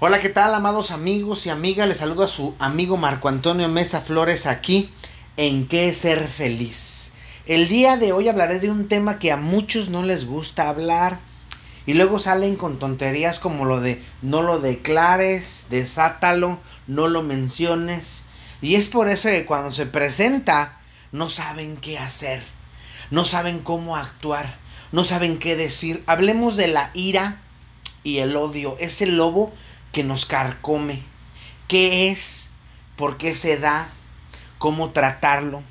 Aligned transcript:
Hola, 0.00 0.20
¿qué 0.20 0.28
tal, 0.28 0.54
amados 0.54 0.92
amigos 0.92 1.44
y 1.44 1.50
amigas? 1.50 1.88
Les 1.88 1.96
saludo 1.96 2.22
a 2.22 2.28
su 2.28 2.54
amigo 2.60 2.96
Marco 2.96 3.28
Antonio 3.28 3.68
Mesa 3.68 4.00
Flores 4.00 4.46
aquí 4.46 4.92
en 5.36 5.66
Qué 5.66 5.92
Ser 5.92 6.28
Feliz. 6.28 7.14
El 7.46 7.66
día 7.66 7.96
de 7.96 8.12
hoy 8.12 8.28
hablaré 8.28 8.60
de 8.60 8.70
un 8.70 8.86
tema 8.86 9.18
que 9.18 9.32
a 9.32 9.36
muchos 9.36 9.88
no 9.88 10.04
les 10.04 10.24
gusta 10.24 10.68
hablar 10.68 11.18
y 11.84 11.94
luego 11.94 12.20
salen 12.20 12.54
con 12.54 12.78
tonterías 12.78 13.40
como 13.40 13.64
lo 13.64 13.80
de 13.80 14.00
no 14.22 14.42
lo 14.42 14.60
declares, 14.60 15.66
desátalo, 15.68 16.60
no 16.86 17.08
lo 17.08 17.24
menciones. 17.24 18.22
Y 18.62 18.76
es 18.76 18.86
por 18.86 19.08
eso 19.08 19.28
que 19.30 19.46
cuando 19.46 19.72
se 19.72 19.86
presenta 19.86 20.78
no 21.10 21.28
saben 21.28 21.76
qué 21.76 21.98
hacer, 21.98 22.44
no 23.10 23.24
saben 23.24 23.58
cómo 23.58 23.96
actuar, 23.96 24.58
no 24.92 25.02
saben 25.02 25.40
qué 25.40 25.56
decir. 25.56 26.04
Hablemos 26.06 26.56
de 26.56 26.68
la 26.68 26.92
ira 26.94 27.40
y 28.04 28.18
el 28.18 28.36
odio, 28.36 28.76
ese 28.78 29.06
lobo 29.06 29.52
que 29.92 30.04
nos 30.04 30.26
carcome. 30.26 31.02
¿Qué 31.66 32.08
es? 32.08 32.52
¿Por 32.96 33.16
qué 33.16 33.34
se 33.34 33.58
da? 33.58 33.88
¿Cómo 34.58 34.90
tratarlo? 34.90 35.62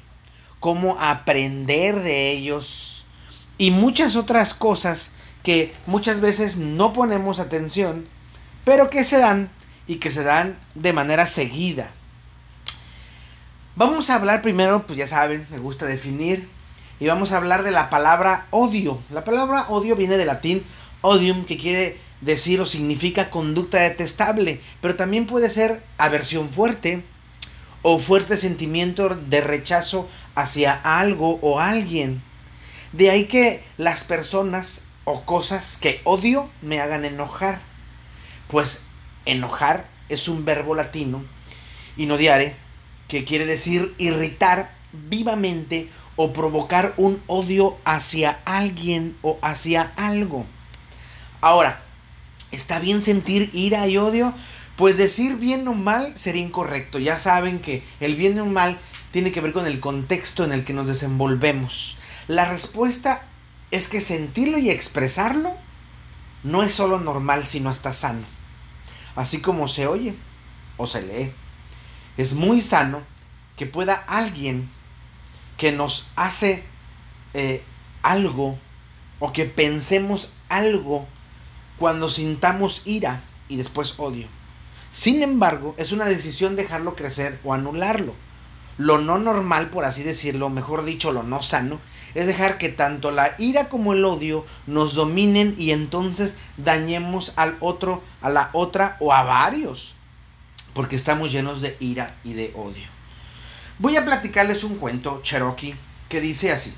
¿Cómo 0.59 0.97
aprender 0.99 2.01
de 2.01 2.31
ellos? 2.31 3.05
Y 3.57 3.71
muchas 3.71 4.15
otras 4.15 4.53
cosas 4.53 5.11
que 5.43 5.73
muchas 5.85 6.19
veces 6.19 6.57
no 6.57 6.93
ponemos 6.93 7.39
atención, 7.39 8.05
pero 8.65 8.89
que 8.89 9.03
se 9.03 9.17
dan 9.17 9.49
y 9.87 9.95
que 9.95 10.11
se 10.11 10.23
dan 10.23 10.57
de 10.75 10.93
manera 10.93 11.25
seguida. 11.25 11.89
Vamos 13.75 14.09
a 14.09 14.15
hablar 14.15 14.41
primero, 14.41 14.85
pues 14.85 14.97
ya 14.97 15.07
saben, 15.07 15.47
me 15.51 15.59
gusta 15.59 15.85
definir, 15.85 16.49
y 16.99 17.07
vamos 17.07 17.31
a 17.31 17.37
hablar 17.37 17.63
de 17.63 17.71
la 17.71 17.89
palabra 17.89 18.47
odio. 18.49 18.99
La 19.11 19.23
palabra 19.23 19.67
odio 19.69 19.95
viene 19.95 20.17
del 20.17 20.27
latín 20.27 20.63
odium, 21.01 21.45
que 21.45 21.57
quiere 21.57 21.99
decir 22.21 22.61
o 22.61 22.65
significa 22.65 23.29
conducta 23.29 23.79
detestable, 23.79 24.61
pero 24.81 24.95
también 24.95 25.27
puede 25.27 25.49
ser 25.49 25.83
aversión 25.97 26.49
fuerte 26.49 27.03
o 27.81 27.99
fuerte 27.99 28.37
sentimiento 28.37 29.09
de 29.09 29.41
rechazo 29.41 30.09
hacia 30.35 30.73
algo 30.73 31.39
o 31.41 31.59
alguien. 31.59 32.21
De 32.91 33.09
ahí 33.09 33.25
que 33.25 33.63
las 33.77 34.03
personas 34.03 34.85
o 35.09 35.23
cosas 35.23 35.77
que 35.77 36.01
odio 36.03 36.49
me 36.61 36.81
hagan 36.81 37.05
enojar. 37.05 37.61
Pues 38.49 38.83
enojar 39.25 39.87
es 40.09 40.27
un 40.27 40.43
verbo 40.43 40.75
latino, 40.75 41.23
inodiare, 41.95 42.55
que 43.07 43.23
quiere 43.23 43.45
decir 43.45 43.93
irritar 43.97 44.75
vivamente 44.91 45.89
o 46.17 46.33
provocar 46.33 46.93
un 46.97 47.21
odio 47.27 47.77
hacia 47.85 48.39
alguien 48.43 49.15
o 49.21 49.37
hacia 49.41 49.93
algo. 49.95 50.45
Ahora, 51.39 51.81
¿Está 52.51 52.79
bien 52.79 53.01
sentir 53.01 53.49
ira 53.53 53.87
y 53.87 53.97
odio? 53.97 54.33
Pues 54.75 54.97
decir 54.97 55.37
bien 55.37 55.67
o 55.67 55.73
mal 55.73 56.17
sería 56.17 56.41
incorrecto. 56.41 56.99
Ya 56.99 57.19
saben 57.19 57.59
que 57.59 57.83
el 57.99 58.15
bien 58.15 58.39
o 58.39 58.45
mal 58.45 58.77
tiene 59.11 59.31
que 59.31 59.41
ver 59.41 59.53
con 59.53 59.67
el 59.67 59.79
contexto 59.79 60.43
en 60.43 60.51
el 60.51 60.63
que 60.63 60.73
nos 60.73 60.87
desenvolvemos. 60.87 61.97
La 62.27 62.45
respuesta 62.45 63.25
es 63.71 63.87
que 63.87 64.01
sentirlo 64.01 64.57
y 64.57 64.69
expresarlo 64.69 65.55
no 66.43 66.63
es 66.63 66.73
solo 66.73 66.99
normal, 66.99 67.45
sino 67.45 67.69
hasta 67.69 67.93
sano. 67.93 68.25
Así 69.15 69.41
como 69.41 69.67
se 69.67 69.87
oye 69.87 70.13
o 70.77 70.87
se 70.87 71.01
lee. 71.01 71.31
Es 72.17 72.33
muy 72.33 72.61
sano 72.61 73.01
que 73.57 73.65
pueda 73.65 73.93
alguien 73.93 74.69
que 75.57 75.71
nos 75.71 76.09
hace 76.15 76.63
eh, 77.33 77.63
algo 78.03 78.57
o 79.19 79.33
que 79.33 79.45
pensemos 79.45 80.33
algo 80.49 81.07
cuando 81.77 82.09
sintamos 82.09 82.81
ira 82.85 83.21
y 83.49 83.57
después 83.57 83.95
odio. 83.99 84.27
Sin 84.91 85.21
embargo, 85.21 85.75
es 85.77 85.91
una 85.91 86.05
decisión 86.05 86.55
dejarlo 86.55 86.95
crecer 86.95 87.39
o 87.43 87.53
anularlo. 87.53 88.13
Lo 88.77 88.99
no 88.99 89.17
normal, 89.17 89.69
por 89.69 89.85
así 89.85 90.03
decirlo, 90.03 90.49
mejor 90.49 90.85
dicho, 90.85 91.11
lo 91.11 91.23
no 91.23 91.41
sano, 91.41 91.79
es 92.13 92.27
dejar 92.27 92.57
que 92.57 92.69
tanto 92.69 93.11
la 93.11 93.35
ira 93.37 93.69
como 93.69 93.93
el 93.93 94.05
odio 94.05 94.45
nos 94.65 94.95
dominen 94.95 95.55
y 95.57 95.71
entonces 95.71 96.35
dañemos 96.57 97.33
al 97.35 97.57
otro, 97.59 98.01
a 98.21 98.29
la 98.29 98.49
otra 98.53 98.97
o 98.99 99.13
a 99.13 99.23
varios. 99.23 99.95
Porque 100.73 100.95
estamos 100.95 101.31
llenos 101.31 101.61
de 101.61 101.75
ira 101.79 102.15
y 102.23 102.33
de 102.33 102.53
odio. 102.55 102.85
Voy 103.79 103.97
a 103.97 104.05
platicarles 104.05 104.63
un 104.63 104.77
cuento 104.77 105.21
cherokee 105.21 105.75
que 106.09 106.21
dice 106.21 106.51
así. 106.51 106.73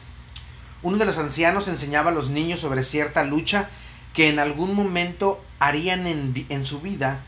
Uno 0.81 0.97
de 0.97 1.05
los 1.05 1.17
ancianos 1.17 1.67
enseñaba 1.67 2.11
a 2.11 2.13
los 2.13 2.29
niños 2.29 2.61
sobre 2.61 2.83
cierta 2.83 3.23
lucha 3.23 3.69
que 4.13 4.29
en 4.29 4.39
algún 4.39 4.73
momento 4.73 5.43
harían 5.59 6.07
en, 6.07 6.65
su 6.65 6.81
vida 6.81 7.23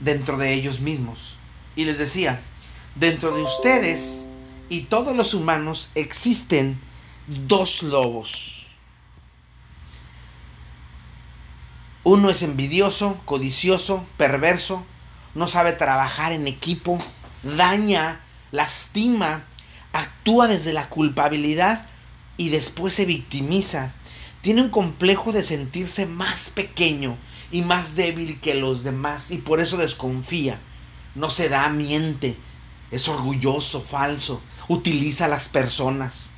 dentro 0.00 0.36
de 0.36 0.52
ellos 0.52 0.80
mismos. 0.80 1.36
Y 1.76 1.84
les 1.84 1.98
decía, 1.98 2.40
dentro 2.94 3.34
de 3.34 3.42
ustedes 3.42 4.28
y 4.68 4.82
todos 4.82 5.16
los 5.16 5.34
humanos 5.34 5.90
existen 5.94 6.80
dos 7.26 7.82
lobos. 7.82 8.68
Uno 12.04 12.28
es 12.28 12.42
envidioso, 12.42 13.20
codicioso, 13.24 14.06
perverso, 14.18 14.84
no 15.34 15.48
sabe 15.48 15.72
trabajar 15.72 16.32
en 16.32 16.46
equipo, 16.46 16.98
daña, 17.42 18.20
lastima, 18.52 19.44
actúa 19.92 20.46
desde 20.46 20.74
la 20.74 20.88
culpabilidad 20.90 21.86
y 22.36 22.50
después 22.50 22.92
se 22.92 23.06
victimiza 23.06 23.92
tiene 24.44 24.60
un 24.60 24.68
complejo 24.68 25.32
de 25.32 25.42
sentirse 25.42 26.04
más 26.04 26.50
pequeño 26.50 27.16
y 27.50 27.62
más 27.62 27.96
débil 27.96 28.38
que 28.42 28.52
los 28.52 28.84
demás 28.84 29.30
y 29.30 29.38
por 29.38 29.58
eso 29.58 29.78
desconfía. 29.78 30.60
No 31.14 31.30
se 31.30 31.48
da, 31.48 31.66
miente, 31.70 32.36
es 32.90 33.08
orgulloso, 33.08 33.80
falso, 33.80 34.42
utiliza 34.68 35.24
a 35.24 35.28
las 35.28 35.48
personas. 35.48 36.32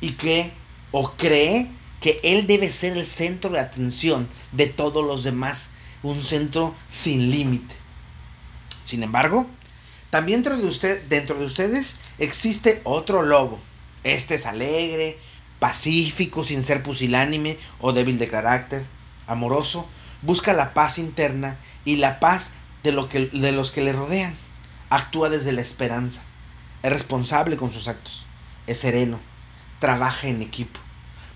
Y 0.00 0.12
que, 0.12 0.52
o 0.90 1.12
cree 1.12 1.70
que 2.00 2.18
él 2.22 2.46
debe 2.46 2.72
ser 2.72 2.96
el 2.96 3.04
centro 3.04 3.50
de 3.50 3.60
atención 3.60 4.26
de 4.52 4.68
todos 4.68 5.04
los 5.04 5.22
demás, 5.22 5.74
un 6.02 6.18
centro 6.18 6.74
sin 6.88 7.30
límite. 7.30 7.74
Sin 8.86 9.02
embargo, 9.02 9.46
también 10.08 10.42
dentro 10.42 10.56
de, 10.56 10.66
usted, 10.66 11.02
dentro 11.10 11.38
de 11.38 11.44
ustedes 11.44 11.96
existe 12.18 12.80
otro 12.84 13.20
lobo. 13.20 13.58
Este 14.02 14.36
es 14.36 14.46
alegre, 14.46 15.18
pacífico 15.62 16.42
sin 16.42 16.64
ser 16.64 16.82
pusilánime 16.82 17.56
o 17.80 17.92
débil 17.92 18.18
de 18.18 18.26
carácter, 18.26 18.84
amoroso, 19.28 19.88
busca 20.20 20.52
la 20.54 20.74
paz 20.74 20.98
interna 20.98 21.56
y 21.84 21.98
la 21.98 22.18
paz 22.18 22.54
de, 22.82 22.90
lo 22.90 23.08
que, 23.08 23.26
de 23.26 23.52
los 23.52 23.70
que 23.70 23.80
le 23.80 23.92
rodean. 23.92 24.34
Actúa 24.90 25.30
desde 25.30 25.52
la 25.52 25.60
esperanza, 25.60 26.24
es 26.82 26.90
responsable 26.90 27.56
con 27.56 27.72
sus 27.72 27.86
actos, 27.86 28.26
es 28.66 28.78
sereno, 28.78 29.20
trabaja 29.78 30.26
en 30.26 30.42
equipo, 30.42 30.80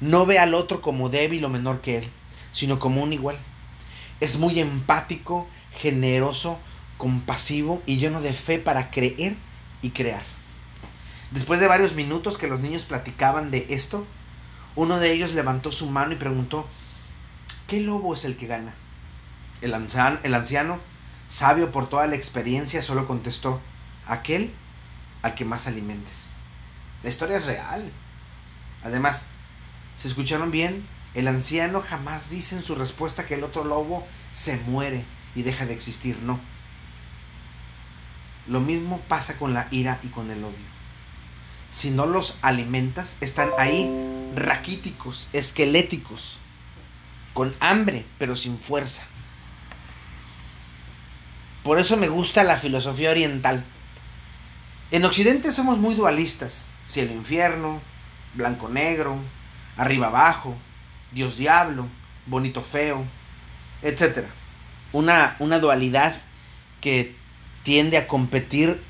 no 0.00 0.26
ve 0.26 0.41
al 0.41 0.54
otro 0.54 0.82
como 0.82 1.08
débil 1.08 1.44
o 1.44 1.48
menor 1.48 1.81
que 1.81 1.98
él, 1.98 2.08
sino 2.50 2.81
como 2.81 3.04
un 3.04 3.12
igual. 3.12 3.38
Es 4.19 4.41
muy 4.41 4.58
empático, 4.58 5.47
generoso, 5.70 6.58
compasivo 6.98 7.81
y 7.87 7.98
lleno 7.98 8.20
de 8.20 8.32
fe 8.32 8.58
para 8.58 8.91
creer 8.91 9.37
y 9.82 9.91
crear. 9.91 10.22
Después 11.31 11.60
de 11.60 11.69
varios 11.69 11.94
minutos 11.94 12.38
que 12.38 12.48
los 12.48 12.58
niños 12.58 12.84
platicaban 12.84 13.53
de 13.53 13.66
esto, 13.70 14.04
uno 14.76 14.98
de 14.98 15.12
ellos 15.12 15.32
levantó 15.32 15.72
su 15.72 15.91
mano 15.91 16.12
y 16.12 16.16
preguntó, 16.16 16.69
¿qué 17.66 17.81
lobo 17.81 18.14
es 18.14 18.25
el 18.25 18.37
que 18.37 18.47
gana? 18.47 18.75
El 19.62 19.75
anciano, 19.75 20.81
sabio 21.26 21.72
por 21.72 21.88
toda 21.88 22.06
la 22.06 22.14
experiencia, 22.14 22.82
solo 22.82 23.06
contestó, 23.06 23.60
aquel 24.06 24.53
al 25.22 25.34
que 25.34 25.47
más 25.47 25.66
alimentes. 25.66 26.32
La 27.03 27.09
historia 27.09 27.38
es 27.38 27.47
real. 27.47 27.91
Además, 28.84 29.26
¿se 29.97 30.09
escucharon 30.09 30.50
bien? 30.50 30.87
El 31.14 31.26
anciano 31.26 31.81
jamás 31.81 32.28
dice 32.28 32.56
en 32.56 32.62
su 32.62 32.75
respuesta 32.75 33.25
que 33.25 33.34
el 33.34 33.44
otro 33.44 33.64
lobo 33.64 34.06
se 34.31 34.58
muere 34.58 35.04
y 35.34 35.43
deja 35.43 35.64
de 35.64 35.72
existir, 35.72 36.19
no. 36.22 36.38
Lo 38.46 38.61
mismo 38.61 39.00
pasa 39.08 39.38
con 39.38 39.55
la 39.55 39.69
ira 39.70 39.99
y 40.02 40.08
con 40.08 40.31
el 40.31 40.44
odio 40.44 40.76
si 41.70 41.90
no 41.90 42.06
los 42.06 42.38
alimentas, 42.43 43.17
están 43.20 43.50
ahí 43.58 43.84
raquíticos, 44.37 45.29
esqueléticos, 45.33 46.38
con 47.33 47.55
hambre, 47.61 48.05
pero 48.19 48.37
sin 48.37 48.59
fuerza. 48.59 49.03
Por 51.62 51.79
eso 51.79 51.97
me 51.97 52.09
gusta 52.09 52.44
la 52.44 52.56
filosofía 52.56 53.11
oriental. 53.11 53.65
En 54.91 55.05
Occidente 55.05 55.50
somos 55.50 55.79
muy 55.79 55.94
dualistas, 55.94 56.67
cielo 56.85 57.12
infierno, 57.12 57.83
blanco 58.35 58.69
negro, 58.69 59.19
arriba 59.77 60.06
abajo, 60.06 60.55
Dios 61.12 61.39
diablo, 61.39 61.89
bonito 62.27 62.62
feo, 62.62 63.05
etc. 63.82 64.27
Una, 64.93 65.35
una 65.41 65.59
dualidad 65.59 66.15
que 66.81 67.17
tiende 67.65 67.97
a 67.97 68.06
competir 68.06 68.81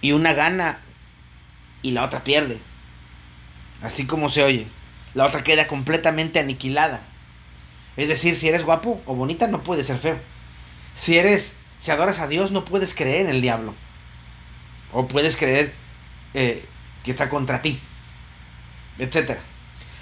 y 0.00 0.12
una 0.12 0.32
gana 0.34 0.78
y 1.82 1.90
la 1.90 2.04
otra 2.04 2.22
pierde. 2.22 2.60
Así 3.82 4.06
como 4.06 4.28
se 4.28 4.44
oye. 4.44 4.66
La 5.14 5.26
otra 5.26 5.42
queda 5.42 5.66
completamente 5.66 6.38
aniquilada. 6.38 7.02
Es 7.96 8.08
decir, 8.08 8.36
si 8.36 8.48
eres 8.48 8.64
guapo 8.64 9.00
o 9.06 9.14
bonita 9.14 9.46
no 9.48 9.62
puedes 9.62 9.86
ser 9.86 9.98
feo. 9.98 10.18
Si 10.94 11.18
eres, 11.18 11.58
si 11.78 11.90
adoras 11.90 12.20
a 12.20 12.28
Dios, 12.28 12.50
no 12.52 12.64
puedes 12.64 12.94
creer 12.94 13.26
en 13.26 13.30
el 13.30 13.42
diablo. 13.42 13.74
O 14.92 15.08
puedes 15.08 15.36
creer 15.36 15.72
eh, 16.34 16.64
que 17.02 17.10
está 17.10 17.28
contra 17.28 17.62
ti. 17.62 17.78
Etcétera. 18.98 19.40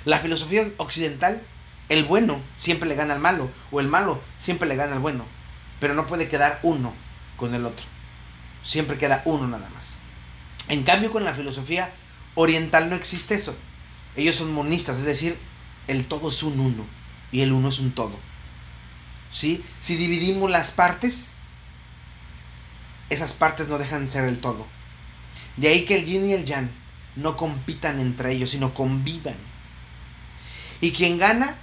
La 0.05 0.19
filosofía 0.19 0.66
occidental, 0.76 1.43
el 1.88 2.05
bueno 2.05 2.40
siempre 2.56 2.88
le 2.88 2.94
gana 2.94 3.14
al 3.14 3.20
malo. 3.20 3.50
O 3.70 3.81
el 3.81 3.88
malo 3.88 4.20
siempre 4.37 4.69
le 4.69 4.76
gana 4.76 4.94
al 4.94 5.00
bueno. 5.00 5.25
Pero 5.81 5.94
no 5.94 6.06
puede 6.06 6.28
quedar 6.28 6.58
uno 6.62 6.94
con 7.37 7.55
el 7.55 7.64
otro. 7.64 7.87
Siempre 8.62 8.99
queda 8.99 9.22
uno 9.25 9.46
nada 9.49 9.69
más. 9.70 9.99
En 10.69 10.82
cambio, 10.82 11.10
con 11.10 11.25
la 11.25 11.34
filosofía 11.34 11.90
oriental 12.34 12.90
no 12.90 12.96
existe 12.96 13.34
eso. 13.34 13.56
Ellos 14.19 14.35
son 14.35 14.53
monistas, 14.53 14.99
es 14.99 15.05
decir, 15.05 15.38
el 15.87 16.06
todo 16.06 16.31
es 16.31 16.43
un 16.43 16.59
uno 16.59 16.85
y 17.31 17.43
el 17.43 17.53
uno 17.53 17.69
es 17.69 17.79
un 17.79 17.93
todo. 17.93 18.19
¿Sí? 19.31 19.62
Si 19.79 19.94
dividimos 19.94 20.50
las 20.50 20.73
partes, 20.73 21.35
esas 23.11 23.32
partes 23.32 23.69
no 23.69 23.79
dejan 23.79 24.03
de 24.03 24.09
ser 24.09 24.25
el 24.25 24.41
todo. 24.41 24.67
De 25.56 25.69
ahí 25.69 25.85
que 25.85 25.94
el 25.94 26.05
yin 26.05 26.26
y 26.26 26.32
el 26.32 26.44
yang 26.44 26.69
no 27.15 27.37
compitan 27.37 28.00
entre 28.00 28.32
ellos, 28.32 28.50
sino 28.50 28.75
convivan. 28.75 29.37
Y 30.81 30.91
quien 30.91 31.17
gana, 31.19 31.56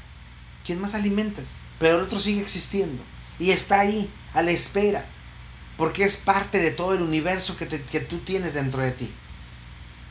quien 0.65 0.79
más 0.79 0.95
alimentas. 0.95 1.59
Pero 1.77 1.97
el 1.97 2.03
otro 2.03 2.19
sigue 2.19 2.41
existiendo. 2.41 3.03
Y 3.37 3.51
está 3.51 3.81
ahí, 3.81 4.09
a 4.33 4.41
la 4.41 4.51
espera. 4.51 5.05
Porque 5.75 6.05
es 6.05 6.15
parte 6.15 6.59
de 6.59 6.71
todo 6.71 6.93
el 6.93 7.01
universo 7.01 7.57
que, 7.57 7.67
que 7.67 7.99
tú 7.99 8.19
tienes 8.19 8.53
dentro 8.53 8.81
de 8.81 8.91
ti. 8.91 9.11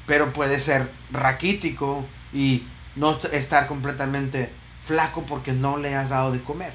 Pero 0.06 0.32
puede 0.32 0.60
ser 0.60 0.90
raquítico 1.10 2.04
y 2.32 2.64
no 2.96 3.18
estar 3.32 3.66
completamente 3.66 4.52
flaco 4.80 5.24
porque 5.26 5.52
no 5.52 5.78
le 5.78 5.94
has 5.94 6.10
dado 6.10 6.32
de 6.32 6.42
comer. 6.42 6.72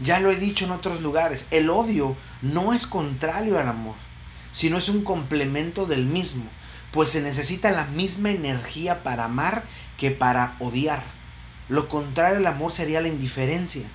Ya 0.00 0.18
lo 0.18 0.30
he 0.30 0.36
dicho 0.36 0.64
en 0.64 0.72
otros 0.72 1.00
lugares, 1.02 1.46
el 1.50 1.68
odio 1.68 2.16
no 2.40 2.72
es 2.72 2.86
contrario 2.86 3.58
al 3.58 3.68
amor, 3.68 3.96
sino 4.50 4.78
es 4.78 4.88
un 4.88 5.04
complemento 5.04 5.86
del 5.86 6.06
mismo, 6.06 6.48
pues 6.90 7.10
se 7.10 7.20
necesita 7.20 7.70
la 7.70 7.84
misma 7.84 8.30
energía 8.30 9.02
para 9.02 9.24
amar 9.24 9.64
que 9.98 10.10
para 10.10 10.56
odiar. 10.58 11.02
Lo 11.68 11.88
contrario 11.88 12.38
al 12.38 12.46
amor 12.46 12.72
sería 12.72 13.02
la 13.02 13.08
indiferencia, 13.08 13.86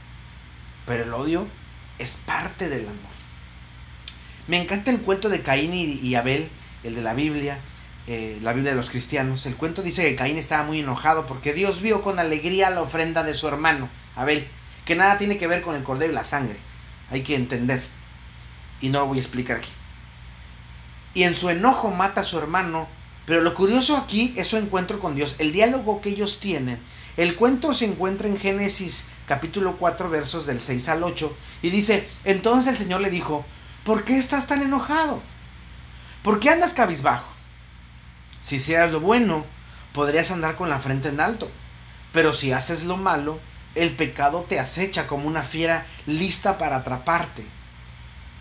pero 0.86 1.04
el 1.04 1.14
odio 1.14 1.48
es 1.98 2.18
parte 2.18 2.70
del 2.70 2.84
amor. 2.84 3.16
Me 4.48 4.62
encanta 4.62 4.92
el 4.92 5.02
cuento 5.02 5.30
de 5.30 5.42
Caín 5.42 5.74
y, 5.74 6.14
Abel, 6.14 6.50
el 6.84 6.94
de 6.94 7.02
la 7.02 7.16
Biblia, 7.16 7.60
eh, 8.08 8.38
la 8.42 8.54
Biblia 8.54 8.72
de 8.72 8.78
los 8.78 8.90
cristianos. 8.90 9.46
El 9.46 9.56
cuento 9.56 9.82
dice 9.82 10.04
que 10.04 10.16
Caín 10.16 10.38
estaba 10.38 10.64
muy 10.64 10.80
enojado 10.80 11.26
porque 11.26 11.54
Dios 11.54 11.82
vio 11.82 12.02
con 12.02 12.20
alegría 12.20 12.70
la 12.70 12.82
ofrenda 12.82 13.24
de 13.24 13.34
su 13.34 13.48
hermano, 13.48 13.90
Abel, 14.16 14.48
que 14.86 14.96
nada 14.96 15.18
tiene 15.18 15.38
que 15.38 15.48
ver 15.48 15.62
con 15.62 15.76
el 15.76 15.84
cordero 15.84 16.12
y 16.12 16.16
la 16.16 16.24
sangre. 16.24 16.58
Hay 17.10 17.24
que 17.24 17.36
entender. 17.36 17.82
Y 18.82 18.90
no 18.90 19.00
lo 19.00 19.08
voy 19.08 19.18
a 19.18 19.22
explicar 19.22 19.58
aquí. 19.58 19.72
Y 21.14 21.24
en 21.24 21.36
su 21.36 21.50
enojo 21.50 21.92
mata 21.92 22.22
a 22.22 22.26
su 22.26 22.38
hermano. 22.38 22.88
Pero 23.26 23.42
lo 23.42 23.56
curioso 23.56 23.98
aquí 23.98 24.36
es 24.38 24.48
su 24.48 24.58
encuentro 24.58 25.00
con 25.00 25.16
Dios, 25.16 25.36
el 25.40 25.52
diálogo 25.52 26.00
que 26.00 26.10
ellos 26.10 26.40
tienen. 26.40 26.80
El 27.18 27.36
cuento 27.36 27.74
se 27.74 27.86
encuentra 27.86 28.28
en 28.28 28.38
Génesis 28.38 29.08
capítulo 29.26 29.78
4 29.78 30.10
versos 30.10 30.46
del 30.46 30.62
6 30.62 30.90
al 30.90 31.04
8 31.04 31.36
y 31.64 31.72
dice, 31.72 32.08
entonces 32.24 32.72
el 32.72 32.78
Señor 32.78 33.02
le 33.02 33.10
dijo, 33.10 33.46
¿por 33.84 34.04
qué 34.04 34.20
estás 34.20 34.46
tan 34.46 34.62
enojado? 34.62 35.22
¿Por 36.22 36.40
qué 36.40 36.50
andas 36.52 36.74
cabizbajo? 36.74 37.35
Si 38.46 38.58
hicieras 38.58 38.92
lo 38.92 39.00
bueno, 39.00 39.44
podrías 39.92 40.30
andar 40.30 40.56
con 40.56 40.70
la 40.70 40.78
frente 40.78 41.10
en 41.10 41.20
alto. 41.20 41.50
Pero 42.12 42.32
si 42.32 42.52
haces 42.52 42.84
lo 42.84 42.96
malo, 42.96 43.40
el 43.74 43.96
pecado 43.96 44.44
te 44.48 44.60
acecha 44.60 45.08
como 45.08 45.28
una 45.28 45.42
fiera 45.42 45.84
lista 46.06 46.60
para 46.60 46.76
atraparte. 46.76 47.44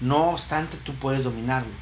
No 0.00 0.28
obstante, 0.28 0.76
tú 0.76 0.94
puedes 0.96 1.24
dominarlo. 1.24 1.72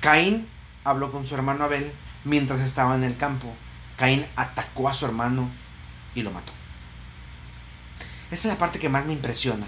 Caín 0.00 0.48
habló 0.84 1.10
con 1.10 1.26
su 1.26 1.34
hermano 1.34 1.64
Abel 1.64 1.92
mientras 2.22 2.60
estaba 2.60 2.94
en 2.94 3.02
el 3.02 3.16
campo. 3.16 3.52
Caín 3.96 4.24
atacó 4.36 4.88
a 4.88 4.94
su 4.94 5.04
hermano 5.04 5.50
y 6.14 6.22
lo 6.22 6.30
mató. 6.30 6.52
Esta 8.30 8.46
es 8.46 8.54
la 8.54 8.58
parte 8.58 8.78
que 8.78 8.88
más 8.88 9.06
me 9.06 9.12
impresiona. 9.12 9.66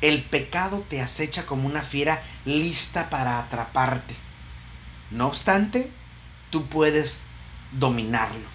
El 0.00 0.22
pecado 0.22 0.82
te 0.88 1.02
acecha 1.02 1.46
como 1.46 1.66
una 1.66 1.82
fiera 1.82 2.22
lista 2.44 3.10
para 3.10 3.40
atraparte. 3.40 4.14
No 5.10 5.26
obstante, 5.26 5.90
tú 6.52 6.66
puedes 6.66 7.20
dominarlo. 7.72 8.46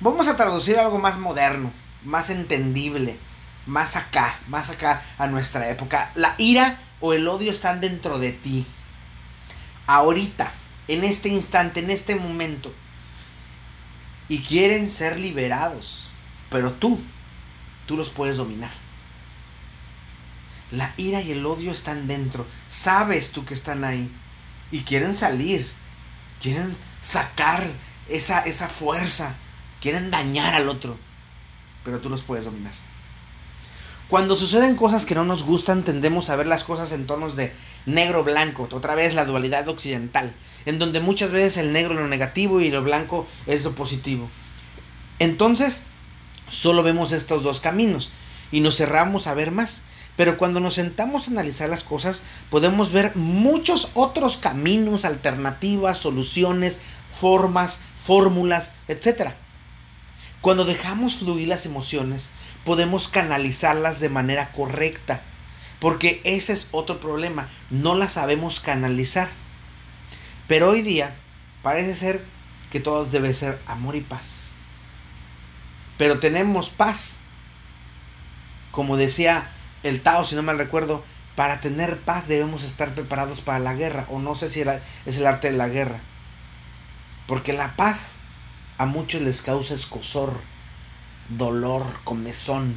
Vamos 0.00 0.28
a 0.28 0.36
traducir 0.36 0.78
algo 0.78 0.98
más 0.98 1.18
moderno, 1.18 1.72
más 2.04 2.28
entendible, 2.28 3.18
más 3.64 3.96
acá, 3.96 4.38
más 4.48 4.68
acá 4.68 5.02
a 5.16 5.28
nuestra 5.28 5.70
época. 5.70 6.10
La 6.16 6.34
ira 6.36 6.78
o 7.00 7.14
el 7.14 7.26
odio 7.28 7.52
están 7.52 7.80
dentro 7.80 8.18
de 8.18 8.32
ti. 8.32 8.66
Ahorita, 9.86 10.52
en 10.88 11.04
este 11.04 11.28
instante, 11.28 11.80
en 11.80 11.90
este 11.90 12.16
momento. 12.16 12.74
Y 14.28 14.40
quieren 14.40 14.90
ser 14.90 15.18
liberados. 15.18 16.10
Pero 16.50 16.72
tú, 16.72 17.00
tú 17.86 17.96
los 17.96 18.10
puedes 18.10 18.36
dominar. 18.36 18.72
La 20.70 20.92
ira 20.96 21.20
y 21.20 21.30
el 21.30 21.46
odio 21.46 21.70
están 21.70 22.08
dentro. 22.08 22.46
Sabes 22.68 23.30
tú 23.30 23.44
que 23.44 23.54
están 23.54 23.84
ahí. 23.84 24.10
Y 24.72 24.80
quieren 24.80 25.14
salir. 25.14 25.70
Quieren 26.40 26.74
sacar 27.04 27.62
esa, 28.08 28.40
esa 28.40 28.66
fuerza. 28.66 29.36
Quieren 29.80 30.10
dañar 30.10 30.54
al 30.54 30.68
otro. 30.68 30.96
Pero 31.84 32.00
tú 32.00 32.08
los 32.08 32.22
puedes 32.22 32.46
dominar. 32.46 32.72
Cuando 34.08 34.36
suceden 34.36 34.74
cosas 34.74 35.04
que 35.04 35.14
no 35.14 35.24
nos 35.24 35.42
gustan, 35.42 35.82
tendemos 35.82 36.30
a 36.30 36.36
ver 36.36 36.46
las 36.46 36.64
cosas 36.64 36.92
en 36.92 37.06
tonos 37.06 37.36
de 37.36 37.52
negro-blanco. 37.84 38.68
Otra 38.72 38.94
vez 38.94 39.14
la 39.14 39.26
dualidad 39.26 39.68
occidental. 39.68 40.34
En 40.64 40.78
donde 40.78 41.00
muchas 41.00 41.30
veces 41.30 41.58
el 41.58 41.74
negro 41.74 41.92
es 41.92 42.00
lo 42.00 42.08
negativo 42.08 42.60
y 42.62 42.70
lo 42.70 42.82
blanco 42.82 43.26
es 43.46 43.64
lo 43.64 43.72
positivo. 43.72 44.28
Entonces, 45.18 45.82
solo 46.48 46.82
vemos 46.82 47.12
estos 47.12 47.42
dos 47.42 47.60
caminos. 47.60 48.12
Y 48.50 48.60
nos 48.60 48.76
cerramos 48.76 49.26
a 49.26 49.34
ver 49.34 49.50
más. 49.50 49.84
Pero 50.16 50.38
cuando 50.38 50.60
nos 50.60 50.74
sentamos 50.74 51.26
a 51.26 51.32
analizar 51.32 51.68
las 51.68 51.82
cosas, 51.82 52.22
podemos 52.48 52.92
ver 52.92 53.16
muchos 53.16 53.90
otros 53.94 54.36
caminos, 54.36 55.04
alternativas, 55.04 55.98
soluciones, 55.98 56.78
formas, 57.14 57.80
fórmulas, 57.96 58.72
etc. 58.88 59.32
Cuando 60.40 60.64
dejamos 60.64 61.16
fluir 61.16 61.48
las 61.48 61.66
emociones, 61.66 62.30
podemos 62.64 63.08
canalizarlas 63.08 64.00
de 64.00 64.08
manera 64.08 64.52
correcta. 64.52 65.22
Porque 65.80 66.20
ese 66.24 66.52
es 66.52 66.68
otro 66.70 67.00
problema, 67.00 67.48
no 67.70 67.94
las 67.94 68.12
sabemos 68.14 68.60
canalizar. 68.60 69.28
Pero 70.48 70.70
hoy 70.70 70.82
día 70.82 71.14
parece 71.62 71.94
ser 71.94 72.24
que 72.70 72.80
todo 72.80 73.04
debe 73.04 73.34
ser 73.34 73.60
amor 73.66 73.96
y 73.96 74.00
paz. 74.00 74.52
Pero 75.96 76.18
tenemos 76.18 76.70
paz. 76.70 77.20
Como 78.70 78.96
decía 78.96 79.50
el 79.82 80.02
Tao, 80.02 80.24
si 80.24 80.34
no 80.34 80.42
mal 80.42 80.58
recuerdo, 80.58 81.04
para 81.36 81.60
tener 81.60 81.98
paz 81.98 82.28
debemos 82.28 82.64
estar 82.64 82.94
preparados 82.94 83.40
para 83.40 83.58
la 83.60 83.74
guerra. 83.74 84.06
O 84.10 84.18
no 84.18 84.34
sé 84.34 84.48
si 84.48 84.62
es 85.06 85.16
el 85.16 85.26
arte 85.26 85.50
de 85.50 85.56
la 85.56 85.68
guerra. 85.68 86.00
Porque 87.26 87.52
la 87.52 87.76
paz 87.76 88.18
a 88.78 88.86
muchos 88.86 89.22
les 89.22 89.42
causa 89.42 89.74
escosor, 89.74 90.40
dolor, 91.28 91.86
comezón. 92.04 92.76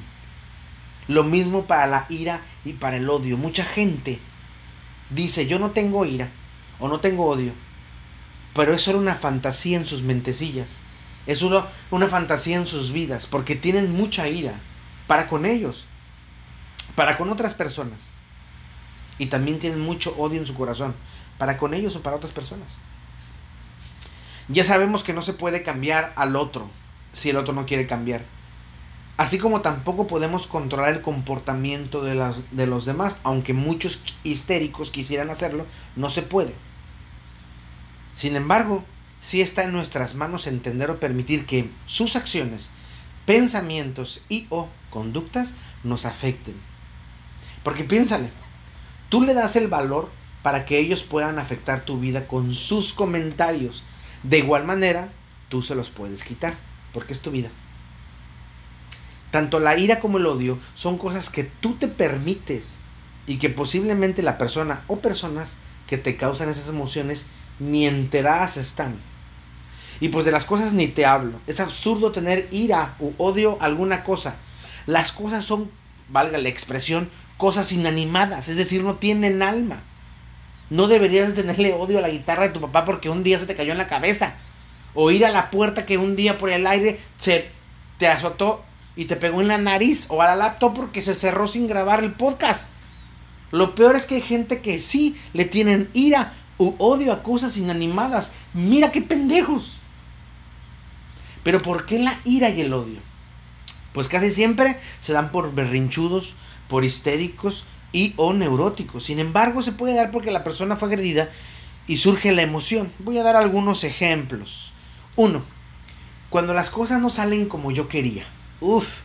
Lo 1.07 1.23
mismo 1.23 1.65
para 1.65 1.87
la 1.87 2.05
ira 2.09 2.41
y 2.65 2.73
para 2.73 2.97
el 2.97 3.09
odio. 3.09 3.37
Mucha 3.37 3.63
gente 3.63 4.19
dice, 5.09 5.47
yo 5.47 5.59
no 5.59 5.71
tengo 5.71 6.05
ira 6.05 6.29
o 6.79 6.87
no 6.87 6.99
tengo 6.99 7.25
odio. 7.25 7.53
Pero 8.53 8.73
eso 8.73 8.91
era 8.91 8.99
una 8.99 9.15
fantasía 9.15 9.77
en 9.77 9.85
sus 9.85 10.01
mentecillas. 10.01 10.79
Es 11.25 11.41
una, 11.41 11.67
una 11.91 12.07
fantasía 12.07 12.57
en 12.57 12.67
sus 12.67 12.91
vidas. 12.91 13.27
Porque 13.27 13.55
tienen 13.55 13.95
mucha 13.95 14.27
ira 14.27 14.53
para 15.07 15.27
con 15.27 15.45
ellos 15.45 15.85
para 16.97 17.15
con 17.15 17.29
otras 17.29 17.53
personas. 17.53 18.09
Y 19.19 19.27
también 19.27 19.59
tienen 19.59 19.79
mucho 19.79 20.15
odio 20.17 20.39
en 20.39 20.47
su 20.47 20.55
corazón, 20.55 20.95
para 21.37 21.55
con 21.55 21.75
ellos 21.75 21.95
o 21.95 22.01
para 22.01 22.15
otras 22.15 22.31
personas. 22.31 22.79
Ya 24.47 24.63
sabemos 24.63 25.03
que 25.03 25.13
no 25.13 25.23
se 25.23 25.33
puede 25.33 25.63
cambiar 25.63 26.13
al 26.15 26.35
otro 26.35 26.69
si 27.13 27.29
el 27.29 27.37
otro 27.37 27.53
no 27.53 27.65
quiere 27.65 27.87
cambiar. 27.87 28.23
Así 29.17 29.39
como 29.39 29.61
tampoco 29.61 30.07
podemos 30.07 30.47
controlar 30.47 30.93
el 30.93 31.01
comportamiento 31.01 32.03
de, 32.03 32.33
de 32.51 32.67
los 32.67 32.85
demás, 32.85 33.17
aunque 33.23 33.53
muchos 33.53 34.03
histéricos 34.23 34.91
quisieran 34.91 35.29
hacerlo, 35.31 35.65
no 35.95 36.09
se 36.09 36.21
puede. 36.21 36.53
Sin 38.13 38.35
embargo, 38.35 38.83
sí 39.19 39.41
está 39.41 39.63
en 39.63 39.71
nuestras 39.71 40.13
manos 40.15 40.45
entender 40.45 40.91
o 40.91 40.99
permitir 40.99 41.47
que 41.47 41.71
sus 41.87 42.15
acciones, 42.15 42.69
pensamientos 43.25 44.21
y 44.29 44.45
o 44.49 44.67
conductas 44.91 45.55
nos 45.83 46.05
afecten 46.05 46.55
porque 47.67 47.83
piénsale, 47.83 48.29
tú 49.09 49.23
le 49.23 49.33
das 49.33 49.57
el 49.57 49.67
valor 49.67 50.09
para 50.41 50.63
que 50.63 50.79
ellos 50.79 51.03
puedan 51.03 51.37
afectar 51.37 51.81
tu 51.81 51.99
vida 51.99 52.25
con 52.25 52.53
sus 52.53 52.93
comentarios. 52.93 53.83
De 54.23 54.39
igual 54.39 54.65
manera, 54.65 55.09
tú 55.49 55.61
se 55.61 55.75
los 55.75 55.89
puedes 55.89 56.23
quitar, 56.23 56.55
porque 56.93 57.13
es 57.13 57.21
tu 57.21 57.31
vida. 57.31 57.49
Tanto 59.31 59.59
la 59.59 59.77
ira 59.77 59.99
como 59.99 60.17
el 60.17 60.25
odio 60.25 60.57
son 60.73 60.97
cosas 60.97 61.29
que 61.29 61.43
tú 61.43 61.75
te 61.75 61.87
permites 61.87 62.77
y 63.27 63.37
que 63.37 63.49
posiblemente 63.49 64.23
la 64.23 64.37
persona 64.37 64.83
o 64.87 64.99
personas 64.99 65.55
que 65.85 65.97
te 65.97 66.15
causan 66.15 66.49
esas 66.49 66.69
emociones 66.69 67.25
ni 67.59 67.85
enteradas 67.85 68.57
están. 68.57 68.95
Y 69.99 70.09
pues 70.09 70.25
de 70.25 70.31
las 70.31 70.45
cosas 70.45 70.73
ni 70.73 70.87
te 70.87 71.05
hablo. 71.05 71.39
Es 71.47 71.59
absurdo 71.59 72.11
tener 72.11 72.47
ira 72.51 72.95
u 72.99 73.11
odio 73.17 73.57
a 73.59 73.65
alguna 73.65 74.03
cosa. 74.03 74.35
Las 74.85 75.11
cosas 75.11 75.43
son, 75.43 75.69
valga 76.09 76.37
la 76.37 76.49
expresión, 76.49 77.09
cosas 77.37 77.71
inanimadas, 77.71 78.47
es 78.47 78.57
decir, 78.57 78.83
no 78.83 78.95
tienen 78.95 79.41
alma. 79.41 79.83
No 80.69 80.87
deberías 80.87 81.33
tenerle 81.33 81.73
odio 81.73 81.99
a 81.99 82.01
la 82.01 82.09
guitarra 82.09 82.47
de 82.47 82.53
tu 82.53 82.59
papá 82.59 82.85
porque 82.85 83.09
un 83.09 83.23
día 83.23 83.39
se 83.39 83.45
te 83.45 83.55
cayó 83.55 83.71
en 83.71 83.77
la 83.77 83.87
cabeza. 83.87 84.35
O 84.93 85.11
ir 85.11 85.25
a 85.25 85.31
la 85.31 85.49
puerta 85.49 85.85
que 85.85 85.97
un 85.97 86.15
día 86.15 86.37
por 86.37 86.49
el 86.49 86.67
aire 86.67 86.99
se 87.17 87.49
te 87.97 88.07
azotó 88.07 88.63
y 88.95 89.05
te 89.05 89.15
pegó 89.15 89.41
en 89.41 89.47
la 89.47 89.57
nariz. 89.57 90.07
O 90.09 90.21
a 90.21 90.27
la 90.27 90.35
laptop 90.35 90.75
porque 90.75 91.01
se 91.01 91.15
cerró 91.15 91.47
sin 91.47 91.67
grabar 91.67 92.03
el 92.03 92.13
podcast. 92.13 92.73
Lo 93.51 93.75
peor 93.75 93.95
es 93.95 94.05
que 94.05 94.15
hay 94.15 94.21
gente 94.21 94.61
que 94.61 94.81
sí 94.81 95.15
le 95.33 95.45
tienen 95.45 95.89
ira 95.93 96.33
u 96.57 96.75
odio 96.79 97.13
a 97.13 97.23
cosas 97.23 97.55
inanimadas. 97.55 98.33
Mira 98.53 98.91
qué 98.91 99.01
pendejos. 99.01 99.77
Pero 101.43 101.61
¿por 101.61 101.85
qué 101.85 101.99
la 101.99 102.19
ira 102.25 102.49
y 102.49 102.59
el 102.59 102.73
odio? 102.73 102.99
Pues 103.93 104.09
casi 104.09 104.31
siempre 104.31 104.77
se 104.99 105.13
dan 105.13 105.31
por 105.31 105.55
berrinchudos, 105.55 106.35
por 106.67 106.83
histéricos 106.83 107.63
y 107.91 108.13
o 108.17 108.33
neuróticos. 108.33 109.05
Sin 109.05 109.19
embargo, 109.19 109.63
se 109.63 109.71
puede 109.71 109.95
dar 109.95 110.11
porque 110.11 110.31
la 110.31 110.43
persona 110.43 110.75
fue 110.75 110.89
agredida 110.89 111.29
y 111.87 111.97
surge 111.97 112.31
la 112.31 112.41
emoción. 112.41 112.91
Voy 112.99 113.17
a 113.17 113.23
dar 113.23 113.35
algunos 113.35 113.83
ejemplos. 113.83 114.73
Uno, 115.15 115.43
cuando 116.29 116.53
las 116.53 116.69
cosas 116.69 117.01
no 117.01 117.09
salen 117.09 117.47
como 117.47 117.71
yo 117.71 117.87
quería. 117.87 118.25
Uf, 118.59 119.01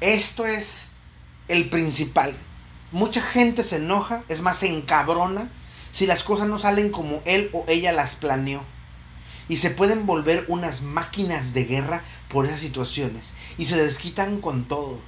esto 0.00 0.46
es 0.46 0.88
el 1.48 1.68
principal. 1.68 2.34
Mucha 2.92 3.20
gente 3.20 3.62
se 3.62 3.76
enoja, 3.76 4.22
es 4.28 4.42
más, 4.42 4.58
se 4.58 4.68
encabrona 4.68 5.50
si 5.92 6.06
las 6.06 6.22
cosas 6.22 6.48
no 6.48 6.58
salen 6.58 6.90
como 6.90 7.22
él 7.24 7.50
o 7.52 7.64
ella 7.68 7.92
las 7.92 8.16
planeó. 8.16 8.62
Y 9.48 9.56
se 9.56 9.70
pueden 9.70 10.06
volver 10.06 10.44
unas 10.48 10.82
máquinas 10.82 11.52
de 11.54 11.64
guerra 11.64 12.02
por 12.28 12.46
esas 12.46 12.60
situaciones. 12.60 13.34
Y 13.58 13.64
se 13.64 13.82
desquitan 13.82 14.40
con 14.40 14.68
todo. 14.68 15.00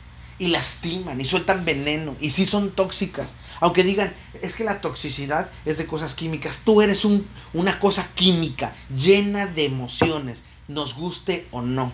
Y 0.42 0.48
lastiman 0.48 1.20
y 1.20 1.24
sueltan 1.24 1.64
veneno. 1.64 2.16
Y 2.18 2.30
sí 2.30 2.46
son 2.46 2.72
tóxicas. 2.72 3.36
Aunque 3.60 3.84
digan, 3.84 4.12
es 4.40 4.56
que 4.56 4.64
la 4.64 4.80
toxicidad 4.80 5.48
es 5.64 5.78
de 5.78 5.86
cosas 5.86 6.16
químicas. 6.16 6.62
Tú 6.64 6.82
eres 6.82 7.04
un, 7.04 7.28
una 7.52 7.78
cosa 7.78 8.08
química 8.16 8.74
llena 8.92 9.46
de 9.46 9.66
emociones. 9.66 10.42
Nos 10.66 10.96
guste 10.96 11.46
o 11.52 11.62
no. 11.62 11.92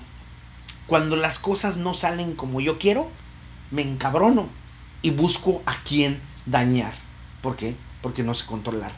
Cuando 0.87 1.15
las 1.15 1.39
cosas 1.39 1.77
no 1.77 1.93
salen 1.93 2.35
como 2.35 2.63
yo 2.63 2.79
quiero, 2.79 3.11
me 3.71 3.83
encabrono. 3.83 4.49
Y 5.03 5.11
busco 5.11 5.63
a 5.67 5.77
quién 5.83 6.19
dañar. 6.47 6.95
¿Por 7.43 7.55
qué? 7.55 7.77
Porque 8.01 8.23
no 8.23 8.33
sé 8.33 8.47
controlar 8.47 8.93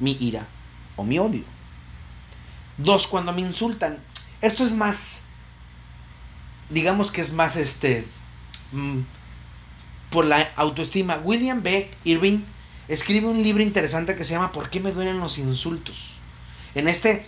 mi 0.00 0.16
ira 0.18 0.48
o 0.96 1.04
mi 1.04 1.20
odio. 1.20 1.44
Dos, 2.78 3.06
cuando 3.06 3.32
me 3.32 3.42
insultan. 3.42 4.00
Esto 4.40 4.64
es 4.64 4.72
más, 4.72 5.22
digamos 6.68 7.12
que 7.12 7.20
es 7.20 7.32
más 7.32 7.54
este, 7.54 8.04
mm, 8.72 9.00
por 10.10 10.24
la 10.24 10.52
autoestima. 10.56 11.20
William 11.24 11.62
B. 11.62 11.90
Irving 12.04 12.40
escribe 12.88 13.26
un 13.26 13.42
libro 13.42 13.62
interesante 13.62 14.16
que 14.16 14.24
se 14.24 14.34
llama 14.34 14.52
¿Por 14.52 14.70
qué 14.70 14.80
me 14.80 14.92
duelen 14.92 15.18
los 15.18 15.38
insultos? 15.38 16.12
En 16.74 16.88
este 16.88 17.26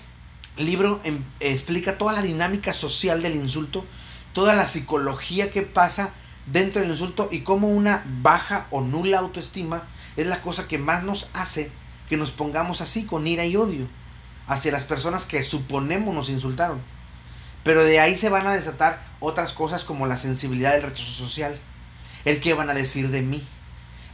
libro 0.57 1.01
em, 1.05 1.23
explica 1.41 1.99
toda 1.99 2.13
la 2.13 2.23
dinámica 2.23 2.75
social 2.75 3.23
del 3.23 3.37
insulto, 3.37 3.85
toda 4.33 4.55
la 4.55 4.67
psicología 4.67 5.51
que 5.51 5.63
pasa 5.63 6.11
dentro 6.47 6.81
del 6.81 6.91
insulto 6.91 7.29
y 7.31 7.41
cómo 7.41 7.69
una 7.69 8.05
baja 8.23 8.67
o 8.71 8.81
nula 8.81 9.19
autoestima 9.19 9.85
es 10.17 10.27
la 10.27 10.43
cosa 10.43 10.67
que 10.69 10.79
más 10.79 11.05
nos 11.05 11.31
hace 11.35 11.71
que 12.11 12.17
nos 12.17 12.33
pongamos 12.33 12.81
así 12.81 13.05
con 13.05 13.29
ira 13.29 13.47
y 13.47 13.57
odio 13.57 13.87
hacia 14.49 14.73
las 14.73 14.85
personas 14.85 15.27
que 15.27 15.45
suponemos 15.45 16.13
nos 16.13 16.29
insultaron. 16.29 16.83
Pero 17.63 17.85
de 17.85 18.01
ahí 18.01 18.17
se 18.17 18.31
van 18.31 18.47
a 18.47 18.55
desatar 18.55 19.03
otras 19.21 19.53
cosas 19.53 19.85
como 19.85 20.07
la 20.07 20.17
sensibilidad 20.17 20.73
del 20.73 20.83
rechazo 20.83 21.13
social, 21.13 21.59
el 22.25 22.41
que 22.41 22.55
van 22.55 22.71
a 22.71 22.75
decir 22.75 23.11
de 23.11 23.23
mí. 23.23 23.43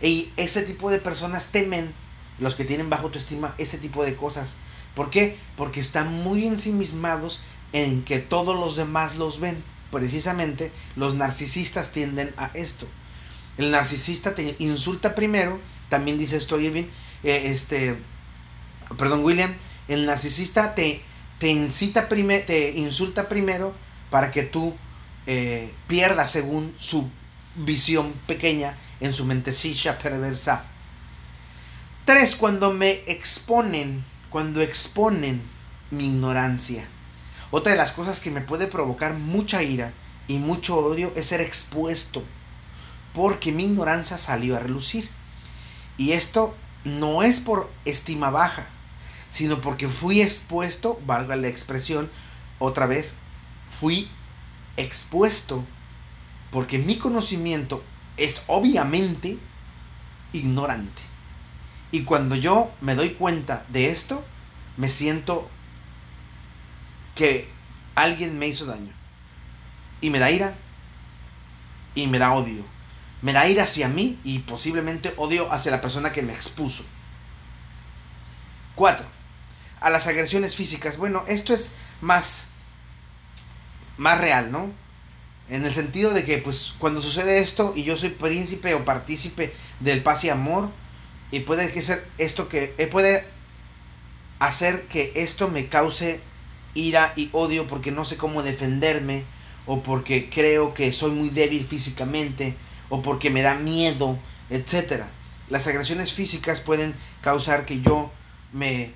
Y 0.01 0.31
ese 0.37 0.63
tipo 0.63 0.91
de 0.91 0.99
personas 0.99 1.53
temen, 1.53 1.95
los 2.39 2.55
que 2.55 2.65
tienen 2.65 2.91
bajo 2.91 3.05
autoestima, 3.05 3.55
ese 3.59 3.79
tipo 3.79 4.05
de 4.05 4.17
cosas. 4.17 4.57
¿Por 4.95 5.11
qué? 5.11 5.39
Porque 5.57 5.81
están 5.81 6.13
muy 6.13 6.47
ensimismados 6.47 7.41
en 7.73 8.03
que 8.03 8.19
todos 8.19 8.59
los 8.59 8.77
demás 8.77 9.17
los 9.17 9.41
ven. 9.41 9.63
Precisamente 9.91 10.73
los 10.97 11.15
narcisistas 11.15 11.93
tienden 11.93 12.35
a 12.37 12.51
esto. 12.55 12.87
El 13.59 13.71
narcisista 13.71 14.35
te 14.35 14.57
insulta 14.59 15.15
primero, 15.15 15.59
también 15.89 16.19
dice 16.19 16.37
esto 16.37 16.61
Irving, 16.61 16.87
eh, 17.23 17.43
este, 17.47 17.97
perdón 18.99 19.25
William, 19.25 19.55
el 19.89 20.05
narcisista 20.05 20.75
te, 20.75 21.01
te 21.39 21.49
incita 21.49 22.09
te 22.09 22.71
insulta 22.77 23.29
primero 23.29 23.75
para 24.11 24.31
que 24.31 24.43
tú 24.43 24.75
eh, 25.27 25.73
pierdas 25.87 26.31
según 26.31 26.75
su 26.79 27.11
visión 27.57 28.13
pequeña 28.27 28.77
en 29.01 29.13
su 29.13 29.25
mentecilla 29.25 29.99
perversa. 29.99 30.65
Tres, 32.05 32.37
cuando 32.37 32.73
me 32.73 33.03
exponen, 33.07 34.03
cuando 34.31 34.61
exponen 34.61 35.43
mi 35.91 36.07
ignorancia. 36.07 36.85
Otra 37.51 37.73
de 37.73 37.79
las 37.79 37.93
cosas 37.93 38.21
que 38.21 38.31
me 38.31 38.41
puede 38.41 38.67
provocar 38.67 39.15
mucha 39.15 39.63
ira 39.63 39.93
y 40.29 40.39
mucho 40.39 40.77
odio 40.79 41.13
es 41.17 41.27
ser 41.27 41.41
expuesto, 41.41 42.23
porque 43.13 43.53
mi 43.53 43.65
ignorancia 43.65 44.19
salió 44.19 44.57
a 44.57 44.61
relucir. 44.61 45.09
Y 45.97 46.13
esto 46.13 46.55
no 46.85 47.23
es 47.23 47.41
por 47.41 47.71
estima 47.85 48.31
baja, 48.31 48.67
sino 49.31 49.61
porque 49.61 49.89
fui 49.89 50.21
expuesto, 50.21 51.01
valga 51.05 51.37
la 51.37 51.49
expresión, 51.49 52.11
otra 52.59 52.87
vez, 52.87 53.15
fui 53.71 54.09
expuesto 54.77 55.65
porque 56.51 56.79
mi 56.79 56.97
conocimiento 56.97 57.83
es 58.17 58.45
obviamente 58.47 59.39
ignorante. 60.33 61.03
Y 61.93 62.03
cuando 62.03 62.37
yo 62.37 62.73
me 62.81 62.95
doy 62.95 63.11
cuenta 63.11 63.65
de 63.69 63.89
esto, 63.89 64.25
me 64.77 64.89
siento 64.89 65.49
que 67.15 67.49
alguien 67.95 68.39
me 68.39 68.47
hizo 68.47 68.67
daño. 68.67 68.93
Y 70.01 70.11
me 70.11 70.19
da 70.19 70.31
ira 70.31 70.55
y 71.95 72.07
me 72.07 72.19
da 72.19 72.33
odio. 72.33 72.65
Me 73.23 73.33
da 73.33 73.49
ira 73.49 73.65
hacia 73.65 73.89
mí 73.89 74.19
y 74.25 74.41
posiblemente 74.41 75.15
odio 75.17 75.53
hacia 75.53 75.73
la 75.73 75.81
persona 75.81 76.13
que 76.13 76.23
me 76.23 76.35
expuso. 76.35 76.85
4 78.75 79.16
a 79.81 79.91
las 79.91 80.07
agresiones 80.07 80.57
físicas. 80.57 80.97
Bueno, 80.97 81.25
esto 81.29 81.53
es 81.53 81.73
más, 82.01 82.49
más 83.97 84.19
real, 84.21 84.51
¿no? 84.51 84.71
En 85.49 85.65
el 85.65 85.73
sentido 85.73 86.13
de 86.13 86.25
que, 86.25 86.39
pues, 86.39 86.75
cuando 86.79 87.01
sucede 87.01 87.39
esto 87.39 87.73
y 87.77 87.85
yo 87.85 87.97
soy 87.97 88.11
príncipe 88.11 88.75
o 88.75 88.85
partícipe 88.85 89.53
del 89.81 90.03
paz 90.03 90.25
y 90.25 90.31
amor, 90.31 90.71
y 91.31 91.41
puede 91.41 91.73
que 91.73 91.83
ser 91.83 92.07
esto 92.19 92.49
que 92.49 92.75
eh, 92.79 92.87
puede 92.87 93.25
hacer 94.39 94.87
que 94.89 95.13
esto 95.17 95.49
me 95.49 95.69
cause 95.69 96.21
ira 96.75 97.13
y 97.17 97.31
odio 97.33 97.67
porque 97.67 97.91
no 97.91 98.05
sé 98.05 98.17
cómo 98.17 98.43
defenderme, 98.43 99.25
o 99.67 99.83
porque 99.83 100.31
creo 100.31 100.75
que 100.75 100.93
soy 100.93 101.11
muy 101.11 101.31
débil 101.31 101.67
físicamente, 101.67 102.55
o 102.89 103.03
porque 103.03 103.31
me 103.31 103.43
da 103.43 103.55
miedo, 103.55 104.19
etc. 104.51 105.05
Las 105.49 105.67
agresiones 105.67 106.13
físicas 106.13 106.61
pueden 106.61 106.95
causar 107.21 107.67
que 107.67 107.81
yo 107.81 108.11
me 108.53 108.93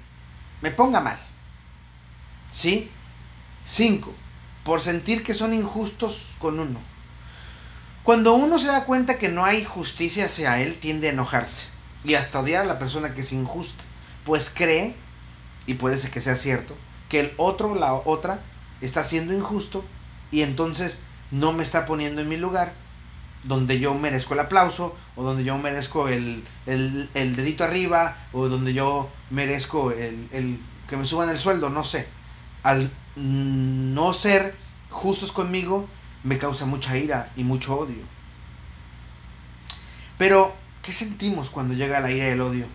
me 0.61 0.71
ponga 0.71 1.01
mal. 1.01 1.19
¿Sí? 2.51 2.91
Cinco, 3.65 4.13
por 4.65 4.81
sentir 4.81 5.23
que 5.23 5.35
son 5.35 5.55
injustos 5.55 6.37
con 6.39 6.59
uno. 6.59 6.81
Cuando 8.03 8.35
uno 8.35 8.59
se 8.59 8.69
da 8.69 8.85
cuenta 8.85 9.19
que 9.19 9.29
no 9.29 9.45
hay 9.45 9.65
justicia 9.65 10.27
hacia 10.27 10.61
él, 10.61 10.77
tiende 10.77 11.09
a 11.09 11.13
enojarse 11.13 11.69
y 12.03 12.15
hasta 12.15 12.41
odiar 12.41 12.63
a 12.63 12.67
la 12.67 12.79
persona 12.79 13.15
que 13.15 13.21
es 13.21 13.33
injusta, 13.33 13.85
pues 14.25 14.51
cree, 14.51 14.97
y 15.67 15.75
puede 15.75 15.99
ser 15.99 16.11
que 16.11 16.21
sea 16.21 16.37
cierto, 16.37 16.77
que 17.09 17.21
el 17.21 17.35
otro 17.37 17.73
o 17.73 17.75
la 17.75 17.93
otra 17.93 18.43
está 18.81 19.05
siendo 19.05 19.35
injusto 19.35 19.85
y 20.31 20.43
entonces 20.43 21.01
no 21.31 21.53
me 21.53 21.63
está 21.63 21.85
poniendo 21.85 22.23
en 22.23 22.29
mi 22.29 22.37
lugar 22.37 22.73
donde 23.45 23.79
yo 23.79 23.95
merezco 23.95 24.35
el 24.35 24.41
aplauso 24.41 24.95
o 25.17 25.23
donde 25.23 25.45
yo 25.45 25.57
merezco 25.59 26.09
el, 26.09 26.45
dedito 26.67 27.65
arriba 27.65 28.17
o 28.33 28.49
donde 28.49 28.75
yo 28.75 29.11
merezco 29.31 29.93
el, 29.93 30.61
que 30.89 30.97
me 30.97 31.05
suban 31.05 31.29
el 31.29 31.39
sueldo, 31.39 31.71
no 31.71 31.85
sé. 31.85 32.09
Al 32.63 32.91
no 33.17 34.13
ser 34.15 34.55
justos 34.91 35.33
conmigo 35.33 35.89
me 36.23 36.39
causa 36.39 36.67
mucha 36.67 36.97
ira 36.97 37.33
y 37.37 37.45
mucho 37.45 37.77
odio. 37.77 38.05
Pero, 40.19 40.55
¿qué 40.83 40.93
sentimos 40.93 41.49
cuando 41.49 41.73
llega 41.73 42.01
la 42.01 42.11
ira 42.11 42.27
y 42.27 42.31
el 42.33 42.41
odio? 42.43 42.67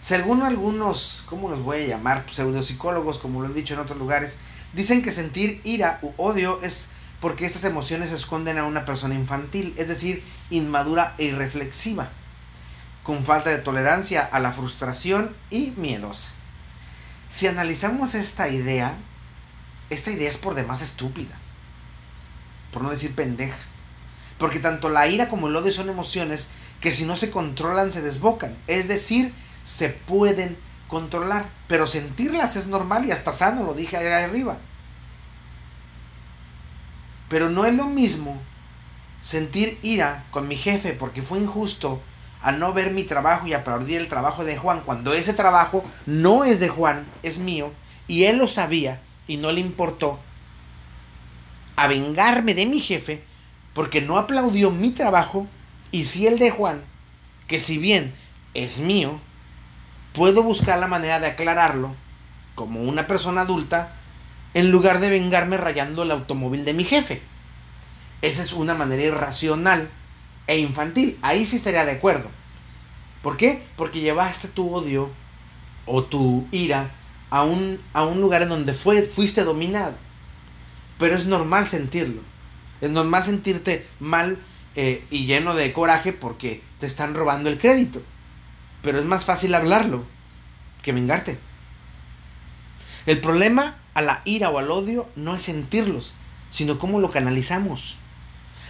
Según 0.00 0.42
algunos, 0.42 1.24
¿cómo 1.26 1.50
los 1.50 1.60
voy 1.60 1.82
a 1.82 1.86
llamar? 1.88 2.24
Pseudopsicólogos, 2.30 3.18
como 3.18 3.42
lo 3.42 3.48
he 3.48 3.52
dicho 3.52 3.74
en 3.74 3.80
otros 3.80 3.98
lugares, 3.98 4.38
dicen 4.72 5.02
que 5.02 5.12
sentir 5.12 5.60
ira 5.64 5.98
u 6.02 6.12
odio 6.16 6.60
es 6.62 6.90
porque 7.20 7.46
estas 7.46 7.64
emociones 7.64 8.10
esconden 8.10 8.58
a 8.58 8.64
una 8.64 8.84
persona 8.84 9.14
infantil, 9.14 9.74
es 9.76 9.88
decir, 9.88 10.22
inmadura 10.48 11.14
e 11.18 11.26
irreflexiva, 11.26 12.08
con 13.02 13.24
falta 13.24 13.50
de 13.50 13.58
tolerancia 13.58 14.22
a 14.22 14.40
la 14.40 14.52
frustración 14.52 15.36
y 15.50 15.72
miedosa. 15.76 16.28
Si 17.28 17.46
analizamos 17.46 18.14
esta 18.14 18.48
idea, 18.48 18.96
esta 19.90 20.10
idea 20.10 20.30
es 20.30 20.38
por 20.38 20.54
demás 20.54 20.82
estúpida, 20.82 21.36
por 22.72 22.82
no 22.82 22.90
decir 22.90 23.14
pendeja, 23.14 23.58
porque 24.38 24.58
tanto 24.58 24.88
la 24.88 25.06
ira 25.06 25.28
como 25.28 25.48
el 25.48 25.56
odio 25.56 25.72
son 25.72 25.90
emociones 25.90 26.48
que 26.80 26.94
si 26.94 27.04
no 27.04 27.16
se 27.16 27.30
controlan 27.30 27.92
se 27.92 28.00
desbocan, 28.00 28.56
es 28.66 28.88
decir, 28.88 29.34
se 29.62 29.90
pueden 29.90 30.56
controlar, 30.88 31.50
pero 31.68 31.86
sentirlas 31.86 32.56
es 32.56 32.66
normal 32.66 33.04
y 33.04 33.12
hasta 33.12 33.32
sano, 33.32 33.62
lo 33.62 33.74
dije 33.74 33.98
ahí 33.98 34.06
arriba. 34.24 34.58
Pero 37.30 37.48
no 37.48 37.64
es 37.64 37.72
lo 37.74 37.86
mismo 37.86 38.36
sentir 39.20 39.78
ira 39.82 40.24
con 40.32 40.48
mi 40.48 40.56
jefe 40.56 40.92
porque 40.92 41.22
fue 41.22 41.38
injusto 41.38 42.02
a 42.42 42.50
no 42.50 42.72
ver 42.72 42.90
mi 42.90 43.04
trabajo 43.04 43.46
y 43.46 43.52
aplaudir 43.52 44.00
el 44.00 44.08
trabajo 44.08 44.44
de 44.44 44.56
Juan 44.58 44.82
cuando 44.84 45.14
ese 45.14 45.32
trabajo 45.32 45.84
no 46.06 46.44
es 46.44 46.58
de 46.58 46.68
Juan, 46.68 47.06
es 47.22 47.38
mío, 47.38 47.70
y 48.08 48.24
él 48.24 48.38
lo 48.38 48.48
sabía 48.48 49.00
y 49.28 49.36
no 49.36 49.52
le 49.52 49.60
importó 49.60 50.18
a 51.76 51.86
vengarme 51.86 52.54
de 52.54 52.66
mi 52.66 52.80
jefe 52.80 53.22
porque 53.74 54.00
no 54.00 54.18
aplaudió 54.18 54.72
mi 54.72 54.90
trabajo 54.90 55.46
y 55.92 56.04
si 56.06 56.26
el 56.26 56.40
de 56.40 56.50
Juan, 56.50 56.82
que 57.46 57.60
si 57.60 57.78
bien 57.78 58.12
es 58.54 58.80
mío, 58.80 59.20
puedo 60.14 60.42
buscar 60.42 60.80
la 60.80 60.88
manera 60.88 61.20
de 61.20 61.28
aclararlo 61.28 61.94
como 62.56 62.82
una 62.82 63.06
persona 63.06 63.42
adulta 63.42 63.99
en 64.54 64.70
lugar 64.70 65.00
de 65.00 65.10
vengarme 65.10 65.56
rayando 65.56 66.02
el 66.02 66.10
automóvil 66.10 66.64
de 66.64 66.74
mi 66.74 66.84
jefe. 66.84 67.22
Esa 68.22 68.42
es 68.42 68.52
una 68.52 68.74
manera 68.74 69.02
irracional 69.02 69.90
e 70.46 70.58
infantil. 70.58 71.18
Ahí 71.22 71.46
sí 71.46 71.56
estaría 71.56 71.84
de 71.84 71.92
acuerdo. 71.92 72.30
¿Por 73.22 73.36
qué? 73.36 73.62
Porque 73.76 74.00
llevaste 74.00 74.48
tu 74.48 74.74
odio 74.74 75.10
o 75.86 76.04
tu 76.04 76.46
ira 76.50 76.90
a 77.30 77.42
un, 77.42 77.80
a 77.92 78.04
un 78.04 78.20
lugar 78.20 78.42
en 78.42 78.48
donde 78.48 78.74
fuiste 78.74 79.44
dominado. 79.44 79.94
Pero 80.98 81.16
es 81.16 81.26
normal 81.26 81.68
sentirlo. 81.68 82.22
Es 82.80 82.90
normal 82.90 83.24
sentirte 83.24 83.86
mal 84.00 84.38
eh, 84.74 85.04
y 85.10 85.26
lleno 85.26 85.54
de 85.54 85.72
coraje 85.72 86.12
porque 86.12 86.62
te 86.78 86.86
están 86.86 87.14
robando 87.14 87.48
el 87.48 87.58
crédito. 87.58 88.02
Pero 88.82 88.98
es 88.98 89.04
más 89.04 89.24
fácil 89.24 89.54
hablarlo 89.54 90.04
que 90.82 90.92
vengarte. 90.92 91.38
El 93.06 93.20
problema 93.20 93.76
a 93.94 94.02
la 94.02 94.22
ira 94.24 94.50
o 94.50 94.58
al 94.58 94.70
odio 94.70 95.08
no 95.16 95.34
es 95.34 95.42
sentirlos, 95.42 96.14
sino 96.50 96.78
cómo 96.78 97.00
lo 97.00 97.10
canalizamos. 97.10 97.96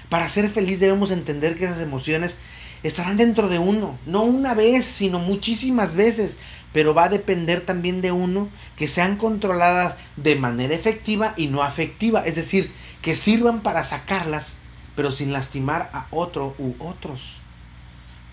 Para 0.08 0.28
ser 0.28 0.50
feliz 0.50 0.80
debemos 0.80 1.10
entender 1.10 1.56
que 1.56 1.64
esas 1.64 1.80
emociones 1.80 2.36
estarán 2.82 3.16
dentro 3.16 3.48
de 3.48 3.58
uno, 3.58 3.98
no 4.06 4.22
una 4.22 4.54
vez, 4.54 4.86
sino 4.86 5.18
muchísimas 5.18 5.94
veces, 5.94 6.38
pero 6.72 6.94
va 6.94 7.04
a 7.04 7.08
depender 7.10 7.60
también 7.60 8.00
de 8.00 8.12
uno 8.12 8.48
que 8.76 8.88
sean 8.88 9.16
controladas 9.16 9.96
de 10.16 10.36
manera 10.36 10.74
efectiva 10.74 11.34
y 11.36 11.48
no 11.48 11.62
afectiva, 11.62 12.24
es 12.24 12.36
decir, 12.36 12.72
que 13.02 13.16
sirvan 13.16 13.60
para 13.60 13.84
sacarlas, 13.84 14.56
pero 14.96 15.12
sin 15.12 15.32
lastimar 15.32 15.90
a 15.92 16.06
otro 16.10 16.54
u 16.58 16.74
otros. 16.78 17.36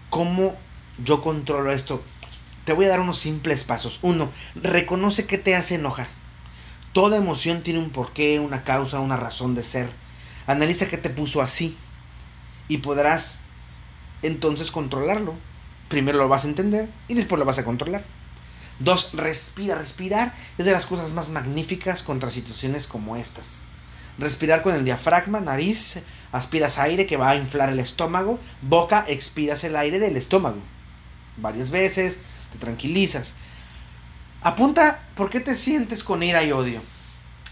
¿Cómo 0.10 0.56
yo 1.04 1.22
controlo 1.22 1.72
esto? 1.72 2.04
Te 2.64 2.74
voy 2.74 2.86
a 2.86 2.90
dar 2.90 3.00
unos 3.00 3.20
simples 3.20 3.64
pasos. 3.64 4.00
Uno, 4.02 4.30
reconoce 4.56 5.26
que 5.26 5.38
te 5.38 5.56
hace 5.56 5.76
enojar. 5.76 6.08
Toda 6.98 7.18
emoción 7.18 7.62
tiene 7.62 7.78
un 7.78 7.92
porqué, 7.92 8.40
una 8.40 8.64
causa, 8.64 9.00
una 9.02 9.18
razón 9.18 9.54
de 9.54 9.62
ser. 9.62 9.88
Analiza 10.48 10.88
qué 10.88 10.98
te 10.98 11.12
puso 11.12 11.44
así 11.44 11.78
y 12.70 12.80
podrás 12.80 13.42
entonces 14.24 14.72
controlarlo. 14.72 15.36
Primero 15.90 16.18
lo 16.18 16.28
vas 16.28 16.46
a 16.46 16.48
entender 16.48 16.90
y 17.08 17.14
después 17.14 17.38
lo 17.38 17.46
vas 17.46 17.60
a 17.60 17.64
controlar. 17.64 18.04
Dos, 18.80 19.14
respira. 19.14 19.76
Respirar 19.76 20.34
es 20.58 20.66
de 20.66 20.72
las 20.72 20.88
cosas 20.88 21.14
más 21.14 21.30
magníficas 21.30 22.02
contra 22.02 22.32
situaciones 22.32 22.88
como 22.88 23.16
estas. 23.16 23.66
Respirar 24.18 24.64
con 24.64 24.74
el 24.74 24.84
diafragma, 24.84 25.40
nariz, 25.40 26.00
aspiras 26.32 26.80
aire 26.80 27.06
que 27.06 27.18
va 27.18 27.30
a 27.30 27.36
inflar 27.36 27.70
el 27.70 27.80
estómago, 27.80 28.40
boca, 28.64 29.06
expiras 29.08 29.64
el 29.64 29.76
aire 29.76 30.00
del 30.00 30.18
estómago. 30.18 30.58
Varias 31.38 31.70
veces, 31.70 32.22
te 32.52 32.58
tranquilizas. 32.58 33.36
Apunta 34.42 35.00
por 35.16 35.30
qué 35.30 35.40
te 35.40 35.56
sientes 35.56 36.04
con 36.04 36.24
ira 36.24 36.44
y 36.44 36.52
odio. 36.52 36.82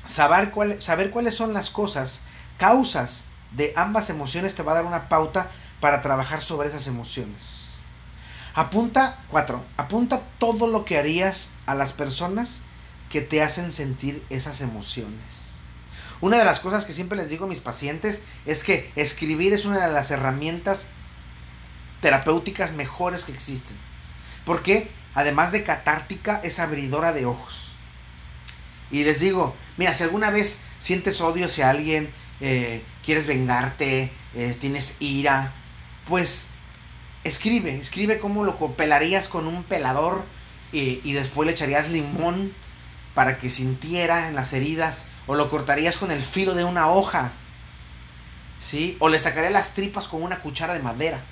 Saber, 0.05 0.53
saber 0.79 1.11
cuáles 1.11 1.33
son 1.33 1.53
las 1.53 1.69
cosas, 1.69 2.21
causas 2.57 3.25
de 3.51 3.73
ambas 3.75 4.09
emociones 4.09 4.55
te 4.55 4.63
va 4.63 4.73
a 4.73 4.75
dar 4.75 4.85
una 4.85 5.09
pauta 5.09 5.49
para 5.79 6.01
trabajar 6.01 6.41
sobre 6.41 6.69
esas 6.69 6.87
emociones. 6.87 7.79
Apunta, 8.53 9.23
cuatro, 9.29 9.65
apunta 9.77 10.21
todo 10.39 10.67
lo 10.67 10.85
que 10.85 10.97
harías 10.97 11.51
a 11.65 11.75
las 11.75 11.91
personas 11.91 12.61
que 13.09 13.21
te 13.21 13.41
hacen 13.41 13.73
sentir 13.73 14.23
esas 14.29 14.61
emociones. 14.61 15.55
Una 16.21 16.37
de 16.37 16.45
las 16.45 16.59
cosas 16.59 16.85
que 16.85 16.93
siempre 16.93 17.17
les 17.17 17.29
digo 17.29 17.45
a 17.45 17.49
mis 17.49 17.59
pacientes 17.59 18.21
es 18.45 18.63
que 18.63 18.91
escribir 18.95 19.53
es 19.53 19.65
una 19.65 19.85
de 19.85 19.91
las 19.91 20.11
herramientas 20.11 20.87
terapéuticas 21.99 22.71
mejores 22.71 23.25
que 23.25 23.33
existen. 23.33 23.77
Porque 24.45 24.89
además 25.15 25.51
de 25.51 25.63
catártica 25.63 26.39
es 26.43 26.59
abridora 26.59 27.11
de 27.11 27.25
ojos. 27.25 27.73
Y 28.91 29.03
les 29.03 29.19
digo, 29.19 29.55
mira, 29.77 29.93
si 29.93 30.03
alguna 30.03 30.29
vez 30.29 30.59
sientes 30.77 31.19
odio 31.21 31.47
hacia 31.47 31.71
alguien, 31.71 32.11
eh, 32.39 32.83
quieres 33.03 33.25
vengarte, 33.25 34.11
eh, 34.35 34.55
tienes 34.59 34.97
ira, 34.99 35.53
pues 36.07 36.51
escribe, 37.23 37.75
escribe 37.75 38.19
cómo 38.19 38.43
lo 38.43 38.55
pelarías 38.75 39.27
con 39.27 39.47
un 39.47 39.63
pelador 39.63 40.23
y 40.71 41.13
después 41.13 41.45
le 41.45 41.53
echarías 41.53 41.89
limón 41.89 42.51
para 43.15 43.39
que 43.39 43.49
sintiera 43.49 44.27
en 44.27 44.35
las 44.35 44.53
heridas 44.53 45.07
o 45.25 45.35
lo 45.35 45.49
cortarías 45.49 45.95
con 45.95 46.11
el 46.11 46.21
filo 46.21 46.53
de 46.53 46.65
una 46.65 46.89
hoja. 46.89 47.31
¿Sí? 48.59 48.95
O 48.99 49.09
le 49.09 49.17
sacaría 49.17 49.49
las 49.49 49.73
tripas 49.73 50.07
con 50.07 50.21
una 50.21 50.41
cuchara 50.41 50.73
de 50.73 50.81
madera. 50.81 51.23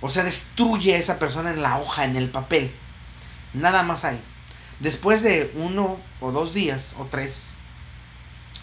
O 0.00 0.08
sea, 0.08 0.22
destruye 0.22 0.94
a 0.94 0.98
esa 0.98 1.18
persona 1.18 1.50
en 1.50 1.62
la 1.62 1.78
hoja, 1.78 2.04
en 2.04 2.16
el 2.16 2.30
papel. 2.30 2.72
Nada 3.52 3.82
más 3.82 4.04
hay. 4.04 4.20
Después 4.78 5.22
de 5.22 5.52
uno 5.54 6.00
o 6.20 6.32
dos 6.32 6.54
días 6.54 6.94
o 6.98 7.06
tres, 7.06 7.54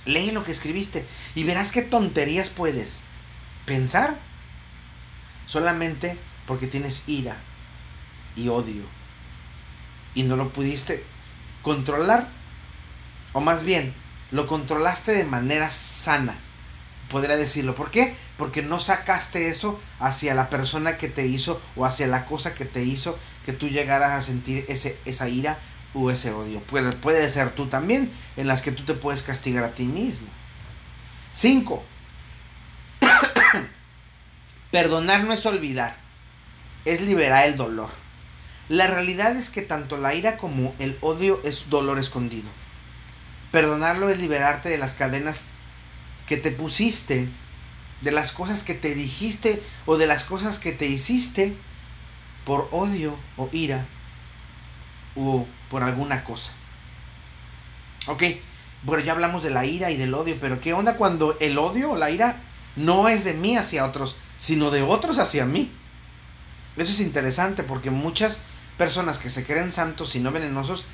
lee 0.08 0.32
lo 0.32 0.44
que 0.44 0.52
escribiste 0.52 1.06
y 1.36 1.44
verás 1.44 1.72
qué 1.72 1.82
tonterías 1.82 2.50
puedes 2.50 3.02
pensar 3.66 4.18
solamente 5.46 6.18
porque 6.46 6.68
tienes 6.68 7.08
ira 7.08 7.38
y 8.36 8.48
odio 8.48 8.84
y 10.16 10.24
no 10.24 10.36
lo 10.38 10.54
pudiste 10.54 11.04
controlar 11.62 12.30
o 13.34 13.42
más 13.42 13.64
bien 13.64 13.94
lo 14.32 14.48
controlaste 14.48 15.12
de 15.12 15.26
manera 15.26 15.70
sana 15.70 16.38
podría 17.10 17.36
decirlo 17.36 17.76
¿por 17.76 17.92
qué? 17.92 18.16
porque 18.38 18.62
no 18.62 18.80
sacaste 18.80 19.50
eso 19.50 19.80
hacia 20.00 20.34
la 20.34 20.50
persona 20.50 20.98
que 20.98 21.10
te 21.10 21.26
hizo 21.26 21.62
o 21.76 21.86
hacia 21.86 22.08
la 22.08 22.26
cosa 22.26 22.54
que 22.54 22.66
te 22.66 22.84
hizo 22.84 23.20
que 23.48 23.54
tú 23.54 23.70
llegaras 23.70 24.12
a 24.12 24.22
sentir 24.22 24.66
ese, 24.68 25.00
esa 25.06 25.30
ira 25.30 25.58
o 25.94 26.12
ese 26.12 26.32
odio 26.32 26.60
puede, 26.60 26.92
puede 26.92 27.30
ser 27.30 27.52
tú 27.52 27.68
también 27.68 28.12
en 28.36 28.46
las 28.46 28.62
que 28.62 28.74
tú 28.74 28.84
te 28.84 28.94
puedes 28.94 29.24
castigar 29.24 29.64
a 29.64 29.74
ti 29.74 29.86
mismo 29.86 30.28
5 31.32 31.82
Perdonar 34.72 35.24
no 35.24 35.32
es 35.32 35.46
olvidar, 35.46 35.98
es 36.84 37.00
liberar 37.04 37.48
el 37.48 37.56
dolor. 37.56 37.90
La 38.68 38.88
realidad 38.88 39.34
es 39.38 39.50
que 39.50 39.62
tanto 39.62 39.98
la 39.98 40.14
ira 40.14 40.36
como 40.36 40.76
el 40.78 40.98
odio 41.00 41.40
es 41.46 41.70
dolor 41.70 42.00
escondido. 42.00 42.50
Perdonarlo 43.54 44.10
es 44.10 44.20
liberarte 44.20 44.68
de 44.68 44.78
las 44.78 44.94
cadenas 44.94 45.46
que 46.26 46.36
te 46.36 46.52
pusiste, 46.52 47.30
de 48.02 48.12
las 48.12 48.34
cosas 48.34 48.64
que 48.64 48.74
te 48.74 48.94
dijiste 48.94 49.64
o 49.86 49.98
de 49.98 50.06
las 50.06 50.26
cosas 50.26 50.60
que 50.60 50.74
te 50.74 50.86
hiciste 50.86 51.56
por 52.48 52.70
odio 52.72 53.16
o 53.36 53.50
ira 53.52 53.86
o 55.16 55.46
por 55.70 55.84
alguna 55.84 56.24
cosa. 56.24 56.54
Ok, 58.08 58.24
bueno, 58.84 59.04
ya 59.04 59.12
hablamos 59.12 59.44
de 59.44 59.52
la 59.52 59.66
ira 59.66 59.92
y 59.92 59.98
del 59.98 60.14
odio, 60.14 60.38
pero 60.42 60.62
¿qué 60.62 60.74
onda 60.74 60.98
cuando 60.98 61.38
el 61.40 61.60
odio 61.60 61.92
o 61.92 61.98
la 61.98 62.10
ira 62.10 62.42
no 62.78 63.10
es 63.10 63.26
de 63.26 63.34
mí 63.34 63.58
hacia 63.58 63.86
otros, 63.86 64.16
sino 64.38 64.72
de 64.72 64.84
otros 64.84 65.18
hacia 65.18 65.46
mí. 65.46 65.72
Eso 66.78 66.92
es 66.92 67.02
interesante 67.02 67.64
porque 67.64 67.90
muchas 67.90 68.40
personas 68.78 69.18
que 69.18 69.32
se 69.32 69.46
creen 69.46 69.72
santos 69.72 70.16
y 70.16 70.20
no 70.20 70.32
venenosos, 70.32 70.86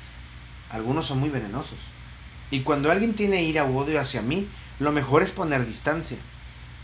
algunos 0.70 1.06
son 1.06 1.20
muy 1.20 1.28
venenosos. 1.28 1.78
Y 2.50 2.60
cuando 2.60 2.90
alguien 2.90 3.14
tiene 3.14 3.44
ira 3.44 3.64
o 3.64 3.76
odio 3.76 4.00
hacia 4.00 4.22
mí, 4.22 4.48
lo 4.78 4.92
mejor 4.92 5.22
es 5.22 5.30
poner 5.30 5.66
distancia. 5.66 6.18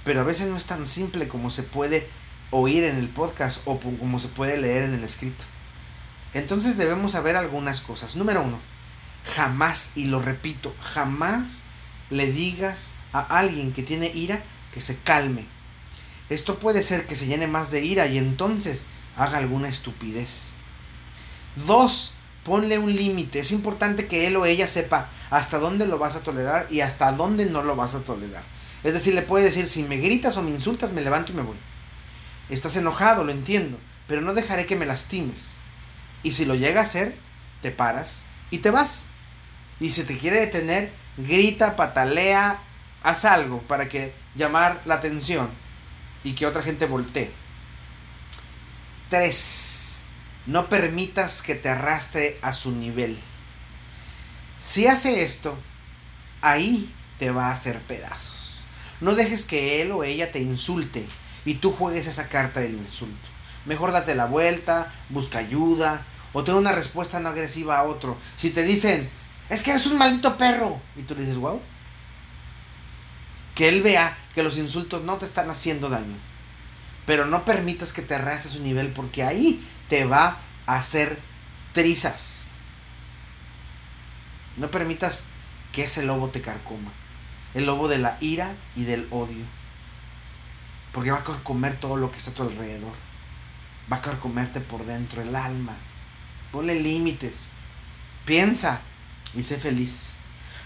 Pero 0.04 0.20
a 0.20 0.24
veces 0.24 0.48
no 0.48 0.56
es 0.56 0.66
tan 0.66 0.86
simple 0.86 1.28
como 1.28 1.50
se 1.50 1.62
puede 1.62 2.06
oír 2.50 2.84
en 2.84 2.96
el 2.96 3.08
podcast 3.08 3.60
o 3.64 3.78
como 3.78 4.18
se 4.18 4.28
puede 4.28 4.56
leer 4.58 4.84
en 4.84 4.94
el 4.94 5.04
escrito. 5.04 5.44
Entonces 6.32 6.76
debemos 6.76 7.12
saber 7.12 7.36
algunas 7.36 7.80
cosas. 7.80 8.16
Número 8.16 8.42
uno, 8.42 8.58
jamás, 9.34 9.92
y 9.96 10.04
lo 10.04 10.20
repito, 10.20 10.74
jamás 10.80 11.62
le 12.10 12.30
digas 12.30 12.94
a 13.12 13.20
alguien 13.20 13.72
que 13.72 13.82
tiene 13.82 14.08
ira 14.14 14.42
que 14.72 14.80
se 14.80 14.96
calme. 14.98 15.46
Esto 16.28 16.58
puede 16.58 16.82
ser 16.82 17.06
que 17.06 17.16
se 17.16 17.26
llene 17.26 17.46
más 17.46 17.70
de 17.70 17.84
ira 17.84 18.06
y 18.06 18.18
entonces 18.18 18.84
haga 19.16 19.38
alguna 19.38 19.68
estupidez. 19.68 20.54
Dos, 21.66 22.12
ponle 22.44 22.78
un 22.78 22.94
límite. 22.94 23.40
Es 23.40 23.50
importante 23.50 24.06
que 24.06 24.28
él 24.28 24.36
o 24.36 24.46
ella 24.46 24.68
sepa 24.68 25.08
hasta 25.30 25.58
dónde 25.58 25.86
lo 25.86 25.98
vas 25.98 26.14
a 26.14 26.22
tolerar 26.22 26.68
y 26.70 26.80
hasta 26.80 27.10
dónde 27.12 27.46
no 27.46 27.62
lo 27.64 27.74
vas 27.74 27.94
a 27.94 28.00
tolerar. 28.00 28.44
Es 28.84 28.94
decir, 28.94 29.14
le 29.14 29.22
puede 29.22 29.44
decir, 29.44 29.66
si 29.66 29.82
me 29.82 29.96
gritas 29.96 30.36
o 30.36 30.42
me 30.42 30.50
insultas, 30.50 30.92
me 30.92 31.02
levanto 31.02 31.32
y 31.32 31.34
me 31.36 31.42
voy. 31.42 31.56
Estás 32.50 32.76
enojado, 32.76 33.24
lo 33.24 33.32
entiendo, 33.32 33.78
pero 34.06 34.20
no 34.20 34.34
dejaré 34.34 34.66
que 34.66 34.76
me 34.76 34.86
lastimes. 34.86 35.60
Y 36.22 36.32
si 36.32 36.44
lo 36.44 36.54
llega 36.54 36.80
a 36.80 36.84
hacer, 36.84 37.16
te 37.62 37.70
paras 37.70 38.24
y 38.50 38.58
te 38.58 38.70
vas. 38.70 39.06
Y 39.78 39.90
si 39.90 40.02
te 40.02 40.18
quiere 40.18 40.40
detener, 40.40 40.92
grita, 41.16 41.76
patalea, 41.76 42.60
haz 43.02 43.24
algo 43.24 43.62
para 43.62 43.88
que 43.88 44.12
llamar 44.34 44.82
la 44.84 44.96
atención 44.96 45.48
y 46.24 46.34
que 46.34 46.46
otra 46.46 46.62
gente 46.62 46.86
voltee. 46.86 47.32
3. 49.08 50.04
No 50.46 50.68
permitas 50.68 51.42
que 51.42 51.54
te 51.54 51.68
arrastre 51.68 52.38
a 52.42 52.52
su 52.52 52.72
nivel. 52.72 53.18
Si 54.58 54.86
hace 54.86 55.22
esto, 55.22 55.56
ahí 56.42 56.92
te 57.18 57.30
va 57.30 57.46
a 57.46 57.52
hacer 57.52 57.80
pedazos. 57.82 58.60
No 59.00 59.14
dejes 59.14 59.46
que 59.46 59.80
él 59.80 59.92
o 59.92 60.04
ella 60.04 60.32
te 60.32 60.40
insulte 60.40 61.06
y 61.44 61.54
tú 61.54 61.72
juegues 61.72 62.06
esa 62.06 62.28
carta 62.28 62.60
del 62.60 62.74
insulto. 62.74 63.28
Mejor 63.66 63.92
date 63.92 64.14
la 64.14 64.26
vuelta, 64.26 64.92
busca 65.08 65.38
ayuda 65.38 66.04
o 66.32 66.44
ten 66.44 66.54
una 66.54 66.72
respuesta 66.72 67.20
no 67.20 67.28
agresiva 67.28 67.78
a 67.78 67.84
otro. 67.84 68.16
Si 68.36 68.50
te 68.50 68.62
dicen, 68.62 69.10
es 69.48 69.62
que 69.62 69.72
eres 69.72 69.86
un 69.86 69.98
maldito 69.98 70.36
perro, 70.36 70.80
y 70.96 71.02
tú 71.02 71.14
le 71.14 71.22
dices, 71.22 71.38
wow, 71.38 71.60
que 73.54 73.68
él 73.68 73.82
vea 73.82 74.16
que 74.34 74.42
los 74.42 74.56
insultos 74.58 75.02
no 75.02 75.18
te 75.18 75.26
están 75.26 75.50
haciendo 75.50 75.88
daño. 75.88 76.16
Pero 77.04 77.26
no 77.26 77.44
permitas 77.44 77.92
que 77.92 78.02
te 78.02 78.14
arrastres 78.14 78.54
su 78.54 78.60
nivel 78.60 78.92
porque 78.92 79.24
ahí 79.24 79.66
te 79.88 80.04
va 80.04 80.38
a 80.66 80.76
hacer 80.76 81.18
trizas. 81.72 82.48
No 84.56 84.70
permitas 84.70 85.24
que 85.72 85.84
ese 85.84 86.02
lobo 86.04 86.28
te 86.28 86.40
carcoma. 86.40 86.92
El 87.54 87.66
lobo 87.66 87.88
de 87.88 87.98
la 87.98 88.16
ira 88.20 88.54
y 88.76 88.84
del 88.84 89.08
odio. 89.10 89.44
Porque 90.92 91.10
va 91.10 91.18
a 91.18 91.24
comer 91.44 91.78
todo 91.78 91.96
lo 91.96 92.10
que 92.10 92.18
está 92.18 92.30
a 92.30 92.34
tu 92.34 92.42
alrededor. 92.42 92.92
Va 93.92 93.96
a 93.96 94.18
comerte 94.18 94.60
por 94.60 94.84
dentro 94.84 95.22
el 95.22 95.34
alma. 95.34 95.76
Ponle 96.52 96.78
límites. 96.80 97.50
Piensa 98.24 98.80
y 99.34 99.42
sé 99.42 99.56
feliz. 99.58 100.16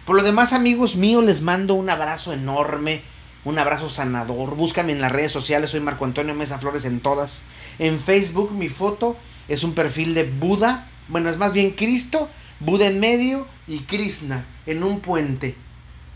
Por 0.04 0.16
lo 0.16 0.22
demás, 0.22 0.52
amigos 0.52 0.96
míos, 0.96 1.24
les 1.24 1.40
mando 1.40 1.74
un 1.74 1.88
abrazo 1.88 2.32
enorme. 2.32 3.02
Un 3.44 3.58
abrazo 3.58 3.90
sanador. 3.90 4.56
Búscame 4.56 4.92
en 4.92 5.00
las 5.00 5.12
redes 5.12 5.32
sociales. 5.32 5.70
Soy 5.70 5.80
Marco 5.80 6.04
Antonio 6.04 6.34
Mesa 6.34 6.58
Flores 6.58 6.84
en 6.84 7.00
todas. 7.00 7.42
En 7.78 8.00
Facebook 8.00 8.52
mi 8.52 8.68
foto 8.68 9.16
es 9.48 9.64
un 9.64 9.74
perfil 9.74 10.14
de 10.14 10.24
Buda. 10.24 10.88
Bueno, 11.08 11.28
es 11.28 11.36
más 11.36 11.52
bien 11.52 11.72
Cristo, 11.72 12.30
Buda 12.60 12.86
en 12.86 13.00
medio 13.00 13.46
y 13.66 13.80
Krishna 13.80 14.46
en 14.66 14.82
un 14.82 15.00
puente. 15.00 15.54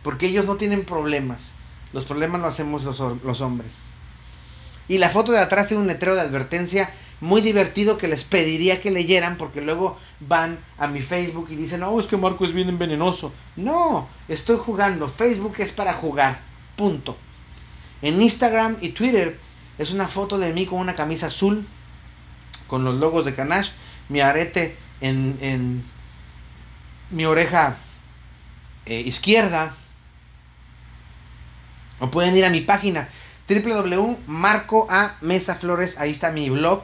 Porque 0.02 0.26
ellos 0.26 0.46
no 0.46 0.56
tienen 0.56 0.84
problemas. 0.84 1.56
Los 1.92 2.04
problemas 2.04 2.40
lo 2.40 2.46
hacemos 2.46 2.84
los, 2.84 2.98
los 3.22 3.40
hombres. 3.40 3.90
Y 4.88 4.98
la 4.98 5.10
foto 5.10 5.32
de 5.32 5.38
atrás 5.38 5.68
tiene 5.68 5.82
un 5.82 5.86
letrero 5.86 6.14
de 6.14 6.22
advertencia 6.22 6.90
muy 7.20 7.40
divertido 7.40 7.98
que 7.98 8.08
les 8.08 8.24
pediría 8.24 8.80
que 8.80 8.90
leyeran 8.90 9.36
porque 9.36 9.60
luego 9.60 9.98
van 10.20 10.58
a 10.78 10.86
mi 10.86 11.00
Facebook 11.00 11.48
y 11.50 11.56
dicen, 11.56 11.82
oh, 11.82 11.98
es 11.98 12.06
que 12.06 12.16
Marco 12.16 12.44
es 12.44 12.52
bien 12.52 12.78
venenoso. 12.78 13.32
No, 13.56 14.08
estoy 14.28 14.56
jugando. 14.56 15.08
Facebook 15.08 15.54
es 15.58 15.72
para 15.72 15.94
jugar. 15.94 16.40
Punto. 16.76 17.16
En 18.02 18.22
Instagram 18.22 18.76
y 18.80 18.90
Twitter 18.90 19.38
es 19.78 19.90
una 19.90 20.06
foto 20.06 20.38
de 20.38 20.52
mí 20.52 20.66
con 20.66 20.78
una 20.78 20.94
camisa 20.94 21.26
azul, 21.26 21.66
con 22.68 22.84
los 22.84 22.94
logos 22.94 23.24
de 23.24 23.34
Canash, 23.34 23.70
mi 24.08 24.20
arete 24.20 24.76
en, 25.00 25.36
en 25.40 25.82
mi 27.10 27.24
oreja 27.24 27.76
eh, 28.86 29.00
izquierda. 29.00 29.74
O 32.00 32.10
pueden 32.10 32.36
ir 32.36 32.44
a 32.44 32.50
mi 32.50 32.60
página 32.60 33.08
www.marco 33.48 34.88
a 34.90 35.14
Mesa 35.20 35.54
Flores, 35.54 35.98
ahí 35.98 36.10
está 36.10 36.32
mi 36.32 36.50
blog 36.50 36.82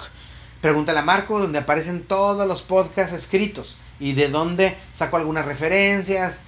Pregúntale 0.65 1.01
a 1.01 1.03
Marco, 1.03 1.39
donde 1.39 1.59
aparecen 1.59 2.05
todos 2.05 2.49
los 2.49 2.63
podcasts 2.63 3.13
escritos 3.13 3.77
y 4.01 4.15
de 4.15 4.31
dónde 4.31 4.75
saco 4.93 5.19
algunas 5.19 5.45
referencias 5.45 6.41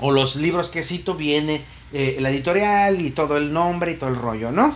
o 0.00 0.10
los 0.10 0.34
libros 0.34 0.68
que 0.68 0.82
cito 0.82 1.14
viene 1.14 1.64
eh, 1.92 2.16
la 2.18 2.30
editorial 2.30 3.00
y 3.00 3.12
todo 3.12 3.36
el 3.36 3.52
nombre 3.52 3.92
y 3.92 3.94
todo 3.94 4.10
el 4.10 4.16
rollo, 4.16 4.50
¿no? 4.50 4.74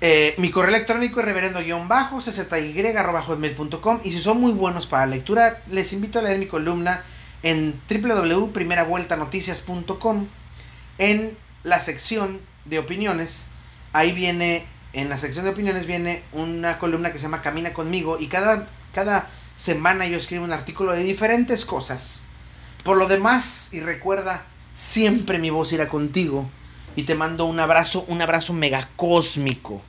Eh, 0.00 0.36
mi 0.38 0.50
correo 0.50 0.72
electrónico 0.72 1.18
es 1.18 1.26
reverendo-bajo 1.26 2.20
czy.com 2.20 4.00
y 4.04 4.12
si 4.12 4.20
son 4.20 4.40
muy 4.40 4.52
buenos 4.52 4.86
para 4.86 5.04
lectura, 5.06 5.64
les 5.72 5.92
invito 5.92 6.20
a 6.20 6.22
leer 6.22 6.38
mi 6.38 6.46
columna 6.46 7.02
en 7.42 7.82
www.primeravueltanoticias.com 7.90 10.26
en 10.98 11.36
la 11.64 11.80
sección 11.80 12.38
de 12.68 12.78
opiniones. 12.78 13.46
Ahí 13.92 14.12
viene 14.12 14.66
en 14.92 15.08
la 15.08 15.16
sección 15.16 15.44
de 15.44 15.50
opiniones 15.50 15.86
viene 15.86 16.22
una 16.32 16.78
columna 16.78 17.12
que 17.12 17.18
se 17.18 17.24
llama 17.24 17.42
Camina 17.42 17.72
conmigo 17.72 18.18
y 18.18 18.28
cada, 18.28 18.66
cada 18.92 19.28
semana 19.54 20.06
yo 20.06 20.16
escribo 20.16 20.44
un 20.44 20.52
artículo 20.52 20.92
de 20.92 21.04
diferentes 21.04 21.64
cosas. 21.64 22.22
Por 22.84 22.96
lo 22.96 23.06
demás, 23.06 23.70
y 23.72 23.80
recuerda, 23.80 24.46
siempre 24.72 25.38
mi 25.38 25.50
voz 25.50 25.72
irá 25.72 25.88
contigo 25.88 26.48
y 26.96 27.02
te 27.02 27.14
mando 27.14 27.44
un 27.44 27.60
abrazo, 27.60 28.04
un 28.08 28.22
abrazo 28.22 28.52
megacósmico. 28.54 29.82